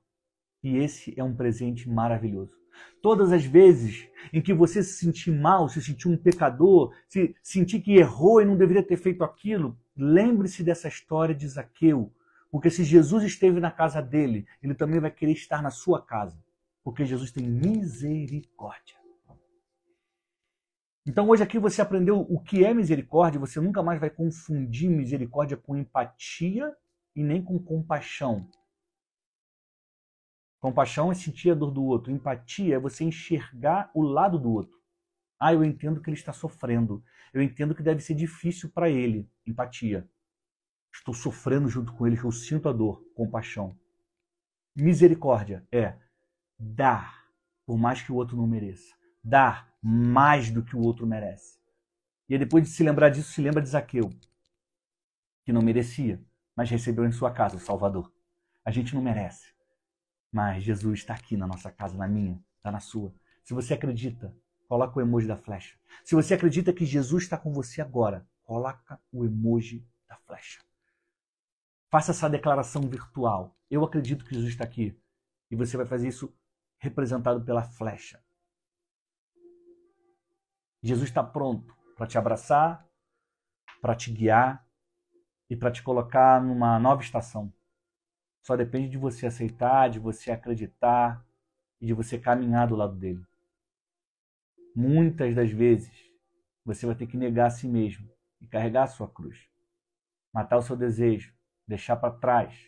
E 0.64 0.78
esse 0.78 1.14
é 1.18 1.24
um 1.24 1.36
presente 1.36 1.90
maravilhoso. 1.90 2.56
Todas 3.02 3.32
as 3.32 3.46
vezes 3.46 4.08
em 4.32 4.42
que 4.42 4.54
você 4.54 4.82
se 4.82 4.94
sentir 4.94 5.32
mal, 5.32 5.68
se 5.68 5.82
sentir 5.82 6.08
um 6.08 6.18
pecador, 6.18 6.94
se 7.08 7.36
sentir 7.44 7.82
que 7.82 7.96
errou 7.96 8.42
e 8.42 8.46
não 8.46 8.58
deveria 8.58 8.84
ter 8.84 8.98
feito 8.98 9.24
aquilo, 9.24 9.78
lembre-se 9.96 10.64
dessa 10.64 10.88
história 10.88 11.36
de 11.36 11.48
Zaqueu. 11.48 12.12
Porque 12.50 12.70
se 12.70 12.84
Jesus 12.84 13.24
esteve 13.24 13.60
na 13.60 13.72
casa 13.72 14.02
dele, 14.02 14.46
ele 14.62 14.74
também 14.74 15.00
vai 15.00 15.12
querer 15.12 15.34
estar 15.34 15.62
na 15.62 15.72
sua 15.72 16.02
casa. 16.02 16.42
Porque 16.84 17.06
Jesus 17.06 17.32
tem 17.32 17.48
misericórdia. 17.48 18.96
Então 21.06 21.28
hoje 21.28 21.44
aqui 21.44 21.60
você 21.60 21.82
aprendeu 21.82 22.22
o 22.22 22.40
que 22.40 22.64
é 22.64 22.74
misericórdia, 22.74 23.40
você 23.40 23.60
nunca 23.60 23.84
mais 23.84 24.00
vai 24.00 24.10
confundir 24.10 24.90
misericórdia 24.90 25.58
com 25.58 25.76
empatia 25.76 26.74
e 27.16 27.24
nem 27.24 27.44
com 27.44 27.60
compaixão. 27.60 28.50
Compaixão 30.60 31.12
é 31.12 31.16
sentir 31.16 31.52
a 31.52 31.56
dor 31.56 31.72
do 31.72 31.84
outro. 31.84 32.12
Empatia 32.12 32.76
é 32.76 32.80
você 32.80 33.04
enxergar 33.04 33.92
o 33.94 34.02
lado 34.02 34.40
do 34.40 34.52
outro. 34.52 34.82
Ah, 35.40 35.54
eu 35.54 35.64
entendo 35.64 36.02
que 36.02 36.10
ele 36.10 36.18
está 36.18 36.32
sofrendo. 36.32 37.04
Eu 37.34 37.42
entendo 37.42 37.76
que 37.76 37.84
deve 37.84 38.02
ser 38.02 38.14
difícil 38.14 38.70
para 38.70 38.90
ele. 38.90 39.30
Empatia. 39.46 40.10
Estou 40.94 41.14
sofrendo 41.14 41.68
junto 41.68 41.92
com 41.94 42.08
ele, 42.08 42.18
eu 42.24 42.32
sinto 42.32 42.70
a 42.70 42.72
dor. 42.72 43.04
Compaixão. 43.14 43.78
Misericórdia 44.76 45.68
é 45.72 45.98
dar, 46.58 47.28
por 47.66 47.78
mais 47.78 48.02
que 48.02 48.12
o 48.12 48.16
outro 48.16 48.38
não 48.38 48.48
mereça. 48.48 48.96
Dar 49.24 49.74
mais 49.82 50.50
do 50.50 50.64
que 50.64 50.76
o 50.76 50.82
outro 50.82 51.06
merece. 51.06 51.60
E 52.30 52.38
depois 52.38 52.64
de 52.64 52.70
se 52.70 52.84
lembrar 52.84 53.10
disso, 53.10 53.34
se 53.34 53.42
lembra 53.42 53.62
de 53.62 53.68
Zaqueu, 53.68 54.10
que 55.44 55.52
não 55.52 55.62
merecia, 55.62 56.24
mas 56.56 56.70
recebeu 56.70 57.06
em 57.06 57.12
sua 57.12 57.32
casa 57.32 57.58
o 57.58 57.60
Salvador. 57.60 58.12
A 58.66 58.72
gente 58.72 58.94
não 58.94 59.02
merece. 59.02 59.54
Mas 60.32 60.64
Jesus 60.64 61.00
está 61.00 61.14
aqui 61.14 61.38
na 61.38 61.48
nossa 61.48 61.72
casa, 61.72 61.98
na 61.98 62.08
minha, 62.08 62.44
está 62.58 62.72
na 62.72 62.80
sua. 62.80 63.14
Se 63.44 63.54
você 63.54 63.74
acredita, 63.74 64.36
coloca 64.68 64.98
o 64.98 65.02
emoji 65.02 65.28
da 65.28 65.38
flecha. 65.38 65.78
Se 66.04 66.16
você 66.16 66.34
acredita 66.34 66.74
que 66.74 66.86
Jesus 66.86 67.24
está 67.24 67.38
com 67.38 67.54
você 67.54 67.82
agora, 67.82 68.28
coloca 68.44 69.00
o 69.12 69.24
emoji 69.24 69.88
da 70.08 70.18
flecha. 70.18 70.62
Faça 71.92 72.12
essa 72.12 72.30
declaração 72.30 72.82
virtual. 72.82 73.56
Eu 73.70 73.84
acredito 73.84 74.26
que 74.26 74.34
Jesus 74.34 74.54
está 74.54 74.64
aqui. 74.64 75.00
E 75.52 75.56
você 75.56 75.78
vai 75.78 75.86
fazer 75.86 76.08
isso 76.08 76.36
representado 76.80 77.46
pela 77.46 77.64
flecha. 77.64 78.20
Jesus 80.82 81.10
está 81.10 81.24
pronto 81.24 81.76
para 81.96 82.08
te 82.08 82.18
abraçar, 82.18 82.88
para 83.82 83.96
te 83.96 84.12
guiar 84.12 84.68
e 85.54 85.56
para 85.56 85.72
te 85.72 85.84
colocar 85.84 86.42
numa 86.42 86.80
nova 86.80 87.04
estação. 87.04 87.54
Só 88.42 88.58
depende 88.58 88.90
de 88.90 88.98
você 88.98 89.28
aceitar, 89.28 89.88
de 89.88 90.00
você 90.00 90.32
acreditar 90.32 91.24
e 91.80 91.86
de 91.86 91.94
você 91.94 92.18
caminhar 92.18 92.68
do 92.68 92.76
lado 92.76 92.96
dele. 92.96 93.24
Muitas 94.76 95.36
das 95.36 95.52
vezes 95.52 95.94
você 96.66 96.88
vai 96.88 96.96
ter 96.96 97.06
que 97.06 97.16
negar 97.16 97.46
a 97.46 97.50
si 97.52 97.68
mesmo 97.68 98.10
e 98.42 98.48
carregar 98.48 98.86
a 98.86 98.88
sua 98.88 99.08
cruz. 99.08 99.48
Matar 100.34 100.58
o 100.58 100.64
seu 100.64 100.76
desejo, 100.76 101.32
deixar 101.68 101.98
para 101.98 102.18
trás 102.18 102.68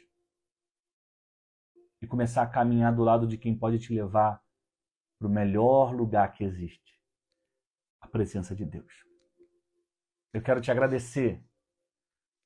e 1.99 2.05
começar 2.05 2.43
a 2.43 2.47
caminhar 2.47 2.93
do 2.93 3.01
lado 3.01 3.25
de 3.25 3.35
quem 3.35 3.57
pode 3.57 3.79
te 3.79 3.95
levar 3.95 4.39
para 5.17 5.27
o 5.27 5.31
melhor 5.31 5.91
lugar 5.91 6.31
que 6.33 6.43
existe 6.43 7.01
a 7.99 8.07
presença 8.07 8.55
de 8.55 8.63
Deus. 8.63 8.93
Eu 10.31 10.43
quero 10.43 10.61
te 10.61 10.69
agradecer 10.69 11.43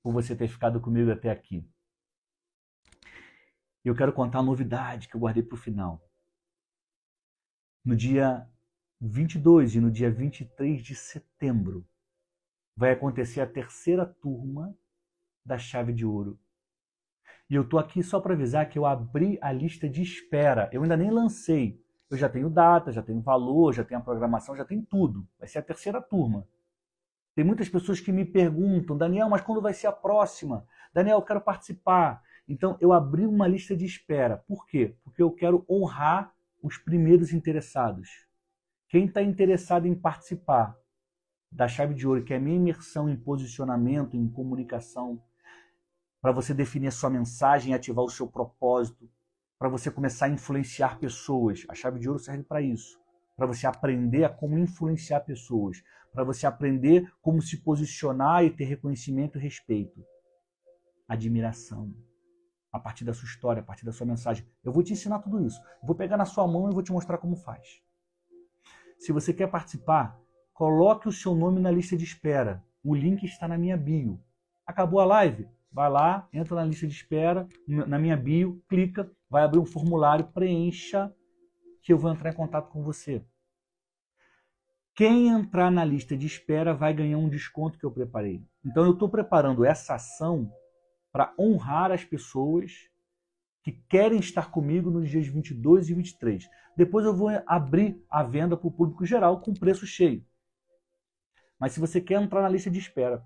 por 0.01 0.13
você 0.13 0.35
ter 0.35 0.47
ficado 0.47 0.79
comigo 0.79 1.11
até 1.11 1.29
aqui. 1.29 1.67
Eu 3.83 3.95
quero 3.95 4.13
contar 4.13 4.39
a 4.39 4.43
novidade 4.43 5.07
que 5.07 5.15
eu 5.15 5.19
guardei 5.19 5.43
para 5.43 5.55
o 5.55 5.57
final. 5.57 6.01
No 7.83 7.95
dia 7.95 8.47
22 9.01 9.75
e 9.75 9.79
no 9.79 9.89
dia 9.89 10.11
23 10.11 10.81
de 10.83 10.95
setembro, 10.95 11.87
vai 12.75 12.91
acontecer 12.91 13.41
a 13.41 13.47
terceira 13.47 14.05
turma 14.05 14.77
da 15.45 15.57
Chave 15.57 15.93
de 15.93 16.05
Ouro. 16.05 16.39
E 17.49 17.55
eu 17.55 17.63
estou 17.63 17.79
aqui 17.79 18.03
só 18.03 18.19
para 18.19 18.33
avisar 18.33 18.69
que 18.69 18.77
eu 18.77 18.85
abri 18.85 19.39
a 19.41 19.51
lista 19.51 19.89
de 19.89 20.01
espera. 20.01 20.69
Eu 20.71 20.83
ainda 20.83 20.95
nem 20.95 21.09
lancei. 21.09 21.83
Eu 22.09 22.17
já 22.17 22.29
tenho 22.29 22.49
data, 22.49 22.91
já 22.91 23.01
tenho 23.01 23.21
valor, 23.21 23.73
já 23.73 23.83
tenho 23.83 23.99
a 23.99 24.03
programação, 24.03 24.55
já 24.55 24.65
tenho 24.65 24.83
tudo. 24.83 25.27
Vai 25.39 25.47
ser 25.47 25.59
a 25.59 25.63
terceira 25.63 26.01
turma. 26.01 26.47
Tem 27.39 27.45
muitas 27.45 27.69
pessoas 27.69 28.01
que 28.01 28.11
me 28.11 28.25
perguntam, 28.25 28.97
Daniel, 28.97 29.29
mas 29.29 29.39
quando 29.39 29.61
vai 29.61 29.73
ser 29.73 29.87
a 29.87 29.93
próxima? 29.93 30.67
Daniel, 30.93 31.19
eu 31.19 31.21
quero 31.21 31.39
participar. 31.39 32.21
Então, 32.45 32.77
eu 32.81 32.91
abri 32.91 33.25
uma 33.25 33.47
lista 33.47 33.77
de 33.77 33.85
espera. 33.85 34.43
Por 34.45 34.67
quê? 34.67 34.97
Porque 35.05 35.23
eu 35.23 35.31
quero 35.31 35.65
honrar 35.69 36.33
os 36.61 36.77
primeiros 36.77 37.31
interessados. 37.31 38.27
Quem 38.89 39.05
está 39.05 39.21
interessado 39.21 39.87
em 39.87 39.95
participar 39.95 40.75
da 41.49 41.65
chave 41.65 41.93
de 41.93 42.05
ouro, 42.05 42.25
que 42.25 42.33
é 42.33 42.35
a 42.35 42.41
minha 42.41 42.57
imersão 42.57 43.07
em 43.07 43.15
posicionamento, 43.15 44.17
em 44.17 44.27
comunicação, 44.27 45.23
para 46.21 46.33
você 46.33 46.53
definir 46.53 46.87
a 46.87 46.91
sua 46.91 47.09
mensagem 47.09 47.73
ativar 47.73 48.03
o 48.03 48.09
seu 48.09 48.27
propósito, 48.27 49.09
para 49.57 49.69
você 49.69 49.89
começar 49.89 50.25
a 50.25 50.29
influenciar 50.29 50.99
pessoas. 50.99 51.65
A 51.69 51.73
chave 51.73 52.01
de 52.01 52.09
ouro 52.09 52.19
serve 52.19 52.43
para 52.43 52.61
isso. 52.61 52.98
Para 53.39 53.47
você 53.47 53.65
aprender 53.65 54.25
a 54.25 54.29
como 54.29 54.57
influenciar 54.57 55.21
pessoas. 55.21 55.81
Para 56.11 56.25
você 56.25 56.45
aprender 56.45 57.09
como 57.21 57.41
se 57.41 57.55
posicionar 57.63 58.43
e 58.43 58.49
ter 58.49 58.65
reconhecimento 58.65 59.37
e 59.37 59.41
respeito. 59.41 60.03
Admiração 61.07 61.93
a 62.69 62.77
partir 62.77 63.05
da 63.05 63.13
sua 63.13 63.25
história, 63.25 63.61
a 63.61 63.63
partir 63.63 63.85
da 63.85 63.93
sua 63.93 64.05
mensagem. 64.05 64.45
Eu 64.61 64.73
vou 64.73 64.83
te 64.83 64.91
ensinar 64.91 65.19
tudo 65.19 65.41
isso. 65.45 65.57
Vou 65.81 65.95
pegar 65.95 66.17
na 66.17 66.25
sua 66.25 66.45
mão 66.45 66.69
e 66.69 66.73
vou 66.73 66.83
te 66.83 66.91
mostrar 66.91 67.17
como 67.17 67.37
faz. 67.37 67.81
Se 68.97 69.13
você 69.13 69.31
quer 69.33 69.47
participar, 69.47 70.19
coloque 70.53 71.07
o 71.07 71.11
seu 71.13 71.33
nome 71.33 71.61
na 71.61 71.71
lista 71.71 71.95
de 71.95 72.03
espera. 72.03 72.61
O 72.83 72.93
link 72.93 73.23
está 73.23 73.47
na 73.47 73.57
minha 73.57 73.77
bio. 73.77 74.19
Acabou 74.67 74.99
a 74.99 75.05
live? 75.05 75.47
Vai 75.71 75.89
lá, 75.89 76.27
entra 76.33 76.57
na 76.57 76.65
lista 76.65 76.85
de 76.85 76.93
espera, 76.93 77.47
na 77.65 77.97
minha 77.97 78.17
bio, 78.17 78.61
clica, 78.67 79.09
vai 79.29 79.43
abrir 79.43 79.59
um 79.59 79.65
formulário, 79.65 80.27
preencha, 80.27 81.13
que 81.89 81.93
eu 81.93 81.97
vou 81.97 82.11
entrar 82.11 82.29
em 82.29 82.35
contato 82.35 82.69
com 82.69 82.83
você. 82.83 83.25
Quem 84.93 85.27
entrar 85.27 85.71
na 85.71 85.83
lista 85.83 86.15
de 86.15 86.27
espera 86.27 86.71
vai 86.71 86.93
ganhar 86.93 87.17
um 87.17 87.27
desconto 87.27 87.79
que 87.79 87.83
eu 87.83 87.89
preparei. 87.89 88.45
Então 88.63 88.85
eu 88.85 88.93
estou 88.93 89.09
preparando 89.09 89.65
essa 89.65 89.95
ação 89.95 90.53
para 91.11 91.33
honrar 91.39 91.91
as 91.91 92.05
pessoas 92.05 92.87
que 93.63 93.71
querem 93.89 94.19
estar 94.19 94.51
comigo 94.51 94.91
nos 94.91 95.09
dias 95.09 95.25
22 95.25 95.89
e 95.89 95.95
23. 95.95 96.47
Depois 96.77 97.07
eu 97.07 97.15
vou 97.15 97.29
abrir 97.47 97.99
a 98.07 98.21
venda 98.21 98.55
para 98.55 98.67
o 98.67 98.71
público 98.71 99.03
geral 99.03 99.41
com 99.41 99.51
preço 99.51 99.87
cheio. 99.87 100.23
Mas 101.59 101.71
se 101.71 101.79
você 101.79 101.99
quer 101.99 102.21
entrar 102.21 102.43
na 102.43 102.49
lista 102.49 102.69
de 102.69 102.77
espera, 102.77 103.25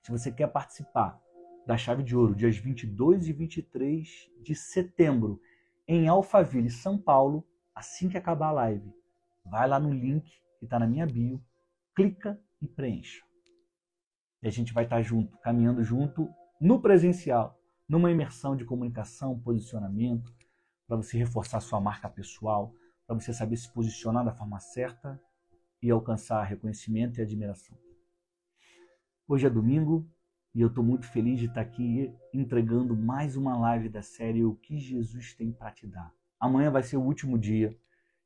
se 0.00 0.10
você 0.10 0.32
quer 0.32 0.46
participar 0.46 1.20
da 1.66 1.76
chave 1.76 2.02
de 2.02 2.16
ouro, 2.16 2.34
dias 2.34 2.56
22 2.56 3.28
e 3.28 3.32
23 3.34 4.30
de 4.42 4.54
setembro, 4.54 5.38
em 5.86 6.08
Alphaville, 6.08 6.70
São 6.70 6.96
Paulo, 6.96 7.46
assim 7.74 8.08
que 8.08 8.16
acabar 8.16 8.48
a 8.48 8.52
live, 8.52 8.92
vai 9.44 9.68
lá 9.68 9.78
no 9.78 9.92
link 9.92 10.30
que 10.58 10.64
está 10.66 10.78
na 10.78 10.86
minha 10.86 11.06
bio, 11.06 11.42
clica 11.94 12.40
e 12.60 12.68
preencha. 12.68 13.24
E 14.42 14.48
a 14.48 14.50
gente 14.50 14.72
vai 14.72 14.84
estar 14.84 15.02
junto, 15.02 15.36
caminhando 15.38 15.82
junto 15.82 16.28
no 16.60 16.80
presencial, 16.80 17.58
numa 17.88 18.10
imersão 18.10 18.54
de 18.54 18.64
comunicação, 18.64 19.38
posicionamento, 19.40 20.32
para 20.86 20.96
você 20.96 21.16
reforçar 21.16 21.60
sua 21.60 21.80
marca 21.80 22.08
pessoal, 22.08 22.74
para 23.06 23.18
você 23.18 23.32
saber 23.32 23.56
se 23.56 23.72
posicionar 23.72 24.24
da 24.24 24.34
forma 24.34 24.60
certa 24.60 25.20
e 25.82 25.90
alcançar 25.90 26.44
reconhecimento 26.44 27.18
e 27.18 27.22
admiração. 27.22 27.76
Hoje 29.26 29.46
é 29.46 29.50
domingo 29.50 30.08
e 30.54 30.60
eu 30.60 30.68
estou 30.68 30.82
muito 30.82 31.06
feliz 31.06 31.38
de 31.38 31.46
estar 31.46 31.60
aqui 31.60 32.12
entregando 32.34 32.96
mais 32.96 33.36
uma 33.36 33.56
live 33.56 33.88
da 33.88 34.02
série 34.02 34.44
O 34.44 34.56
que 34.56 34.78
Jesus 34.78 35.34
tem 35.34 35.52
para 35.52 35.70
te 35.70 35.86
dar. 35.86 36.12
Amanhã 36.40 36.70
vai 36.70 36.82
ser 36.82 36.96
o 36.96 37.02
último 37.02 37.38
dia 37.38 37.78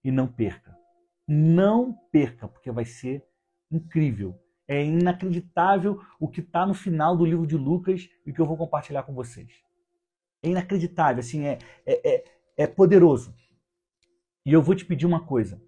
e 0.04 0.10
não 0.12 0.28
perca. 0.28 0.78
Não 1.26 1.92
perca, 2.12 2.46
porque 2.46 2.70
vai 2.70 2.84
ser 2.84 3.26
incrível. 3.70 4.38
É 4.68 4.82
inacreditável 4.84 6.00
o 6.20 6.28
que 6.28 6.40
está 6.40 6.64
no 6.64 6.74
final 6.74 7.16
do 7.16 7.26
livro 7.26 7.46
de 7.46 7.56
Lucas 7.56 8.08
e 8.24 8.32
que 8.32 8.40
eu 8.40 8.46
vou 8.46 8.56
compartilhar 8.56 9.02
com 9.02 9.12
vocês. 9.12 9.50
É 10.42 10.48
inacreditável, 10.48 11.20
assim, 11.20 11.44
é, 11.44 11.58
é, 11.84 12.14
é, 12.14 12.24
é 12.56 12.66
poderoso. 12.66 13.34
E 14.46 14.52
eu 14.52 14.62
vou 14.62 14.74
te 14.74 14.84
pedir 14.84 15.06
uma 15.06 15.26
coisa. 15.26 15.60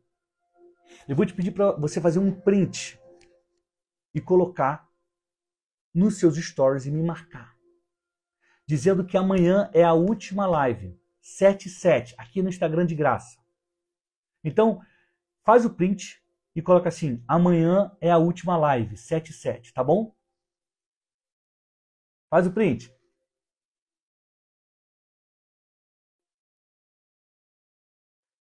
Eu 1.08 1.16
vou 1.16 1.26
te 1.26 1.34
pedir 1.34 1.50
para 1.50 1.72
você 1.72 2.00
fazer 2.00 2.18
um 2.18 2.30
print 2.30 2.98
e 4.14 4.20
colocar 4.20 4.88
nos 5.94 6.18
seus 6.18 6.36
stories 6.36 6.86
e 6.86 6.90
me 6.90 7.02
marcar. 7.02 7.56
Dizendo 8.66 9.04
que 9.04 9.16
amanhã 9.16 9.70
é 9.72 9.82
a 9.82 9.94
última 9.94 10.46
live, 10.46 10.98
77, 11.26 12.14
aqui 12.16 12.40
no 12.40 12.48
Instagram 12.48 12.86
de 12.86 12.94
graça. 12.94 13.36
Então, 14.44 14.80
faz 15.44 15.64
o 15.64 15.74
print 15.74 16.22
e 16.54 16.62
coloca 16.62 16.88
assim: 16.88 17.22
amanhã 17.26 17.94
é 18.00 18.10
a 18.10 18.18
última 18.18 18.56
live, 18.56 18.96
77, 18.96 19.72
tá 19.74 19.82
bom? 19.82 20.14
Faz 22.30 22.46
o 22.46 22.52
print. 22.52 22.94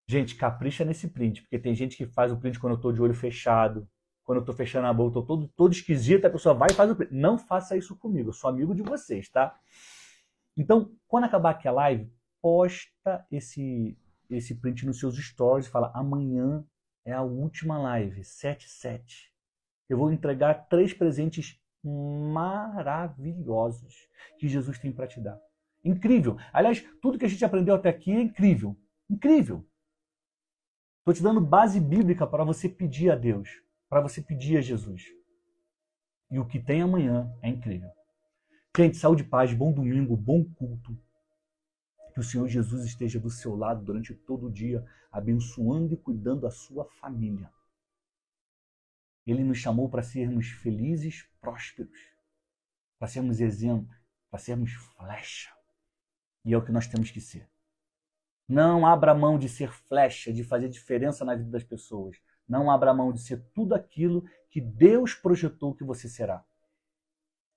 Gente, 0.08 0.36
capricha 0.36 0.86
nesse 0.86 1.10
print, 1.10 1.42
porque 1.42 1.58
tem 1.58 1.74
gente 1.74 1.98
que 1.98 2.06
faz 2.06 2.32
o 2.32 2.38
print 2.40 2.60
quando 2.60 2.74
eu 2.76 2.82
tô 2.82 2.92
de 2.92 3.02
olho 3.02 3.16
fechado, 3.16 3.90
quando 4.24 4.40
eu 4.40 4.46
tô 4.46 4.54
fechando 4.54 4.86
a 4.86 4.94
boca, 4.94 5.16
tô 5.16 5.26
todo, 5.26 5.48
todo 5.56 5.74
esquisito, 5.74 6.26
a 6.26 6.30
pessoa 6.30 6.54
vai 6.54 6.70
e 6.70 6.76
faz 6.76 6.92
o 6.92 6.96
print. 6.96 7.12
Não 7.12 7.40
faça 7.40 7.76
isso 7.76 7.98
comigo, 7.98 8.30
eu 8.30 8.34
sou 8.34 8.52
amigo 8.52 8.76
de 8.76 8.84
vocês, 8.84 9.28
tá? 9.30 9.60
Então, 10.56 10.96
quando 11.08 11.24
acabar 11.24 11.50
aqui 11.50 11.68
a 11.68 11.72
live, 11.72 12.14
posta 12.46 13.26
esse, 13.32 13.98
esse 14.30 14.54
print 14.54 14.86
nos 14.86 15.00
seus 15.00 15.18
stories 15.18 15.66
e 15.66 15.70
fala: 15.72 15.92
amanhã 15.96 16.64
é 17.04 17.12
a 17.12 17.24
última 17.24 17.80
live, 17.80 18.24
77. 18.24 19.34
Eu 19.90 19.98
vou 19.98 20.12
entregar 20.12 20.68
três 20.68 20.94
presentes 20.94 21.60
maravilhosos 21.84 23.96
que 24.38 24.48
Jesus 24.48 24.78
tem 24.78 24.92
para 24.92 25.08
te 25.08 25.20
dar. 25.20 25.42
Incrível. 25.84 26.38
Aliás, 26.54 26.88
tudo 27.02 27.18
que 27.18 27.26
a 27.26 27.28
gente 27.28 27.44
aprendeu 27.44 27.74
até 27.74 27.90
aqui 27.90 28.12
é 28.12 28.22
incrível. 28.22 28.78
Incrível. 29.10 29.66
Estou 31.00 31.16
te 31.16 31.24
dando 31.24 31.42
base 31.42 31.80
bíblica 31.80 32.28
para 32.28 32.44
você 32.44 32.70
pedir 32.70 33.10
a 33.10 33.16
Deus, 33.16 33.50
para 33.90 34.02
você 34.02 34.22
pedir 34.22 34.58
a 34.58 34.62
Jesus. 34.62 35.04
E 36.30 36.38
o 36.38 36.46
que 36.46 36.60
tem 36.60 36.84
amanhã 36.84 37.28
é 37.42 37.50
incrível. 37.50 37.90
Gente, 38.78 38.98
saúde 38.98 39.24
paz, 39.24 39.52
bom 39.52 39.74
domingo, 39.74 40.16
bom 40.16 40.44
culto. 40.44 40.96
Que 42.16 42.22
o 42.22 42.24
Senhor 42.24 42.48
Jesus 42.48 42.86
esteja 42.86 43.20
do 43.20 43.30
seu 43.30 43.58
lado 43.58 43.84
durante 43.84 44.16
todo 44.16 44.46
o 44.46 44.52
dia, 44.52 44.86
abençoando 45.12 45.94
e 45.94 45.98
cuidando 45.98 46.42
da 46.42 46.50
sua 46.50 46.86
família. 46.86 47.52
Ele 49.28 49.44
nos 49.44 49.58
chamou 49.58 49.90
para 49.90 50.02
sermos 50.02 50.48
felizes, 50.48 51.28
prósperos, 51.42 52.00
para 52.98 53.10
sermos 53.10 53.42
exemplo, 53.42 53.94
para 54.32 54.40
sermos 54.40 54.72
flecha. 54.72 55.54
E 56.46 56.54
é 56.54 56.58
o 56.58 56.64
que 56.64 56.72
nós 56.72 56.88
temos 56.88 57.12
que 57.12 57.20
ser. 57.20 57.50
Não 58.48 58.88
abra 58.88 59.14
mão 59.14 59.38
de 59.38 59.50
ser 59.50 59.74
flecha, 59.74 60.32
de 60.32 60.42
fazer 60.42 60.70
diferença 60.70 61.26
na 61.26 61.36
vida 61.36 61.52
das 61.52 61.66
pessoas. 61.66 62.16
Não 62.48 62.72
abra 62.72 62.94
mão 62.94 63.12
de 63.12 63.20
ser 63.20 63.44
tudo 63.54 63.76
aquilo 63.76 64.24
que 64.50 64.62
Deus 64.62 65.14
projetou 65.14 65.76
que 65.76 65.84
você 65.84 66.08
será. 66.08 66.46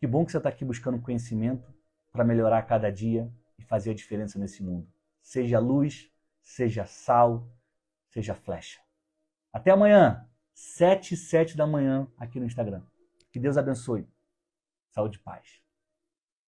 Que 0.00 0.06
bom 0.08 0.26
que 0.26 0.32
você 0.32 0.38
está 0.38 0.48
aqui 0.48 0.64
buscando 0.64 1.00
conhecimento 1.00 1.72
para 2.10 2.24
melhorar 2.24 2.62
cada 2.62 2.90
dia 2.90 3.32
e 3.58 3.62
fazer 3.64 3.90
a 3.90 3.94
diferença 3.94 4.38
nesse 4.38 4.62
mundo. 4.62 4.88
Seja 5.20 5.58
luz, 5.58 6.10
seja 6.42 6.86
sal, 6.86 7.50
seja 8.08 8.34
flecha. 8.34 8.80
Até 9.52 9.70
amanhã, 9.70 10.26
7 10.54 11.14
e 11.14 11.16
7 11.16 11.56
da 11.56 11.66
manhã, 11.66 12.10
aqui 12.16 12.40
no 12.40 12.46
Instagram. 12.46 12.82
Que 13.30 13.38
Deus 13.38 13.56
abençoe. 13.56 14.08
Saúde 14.90 15.18
e 15.18 15.20
paz. 15.20 15.60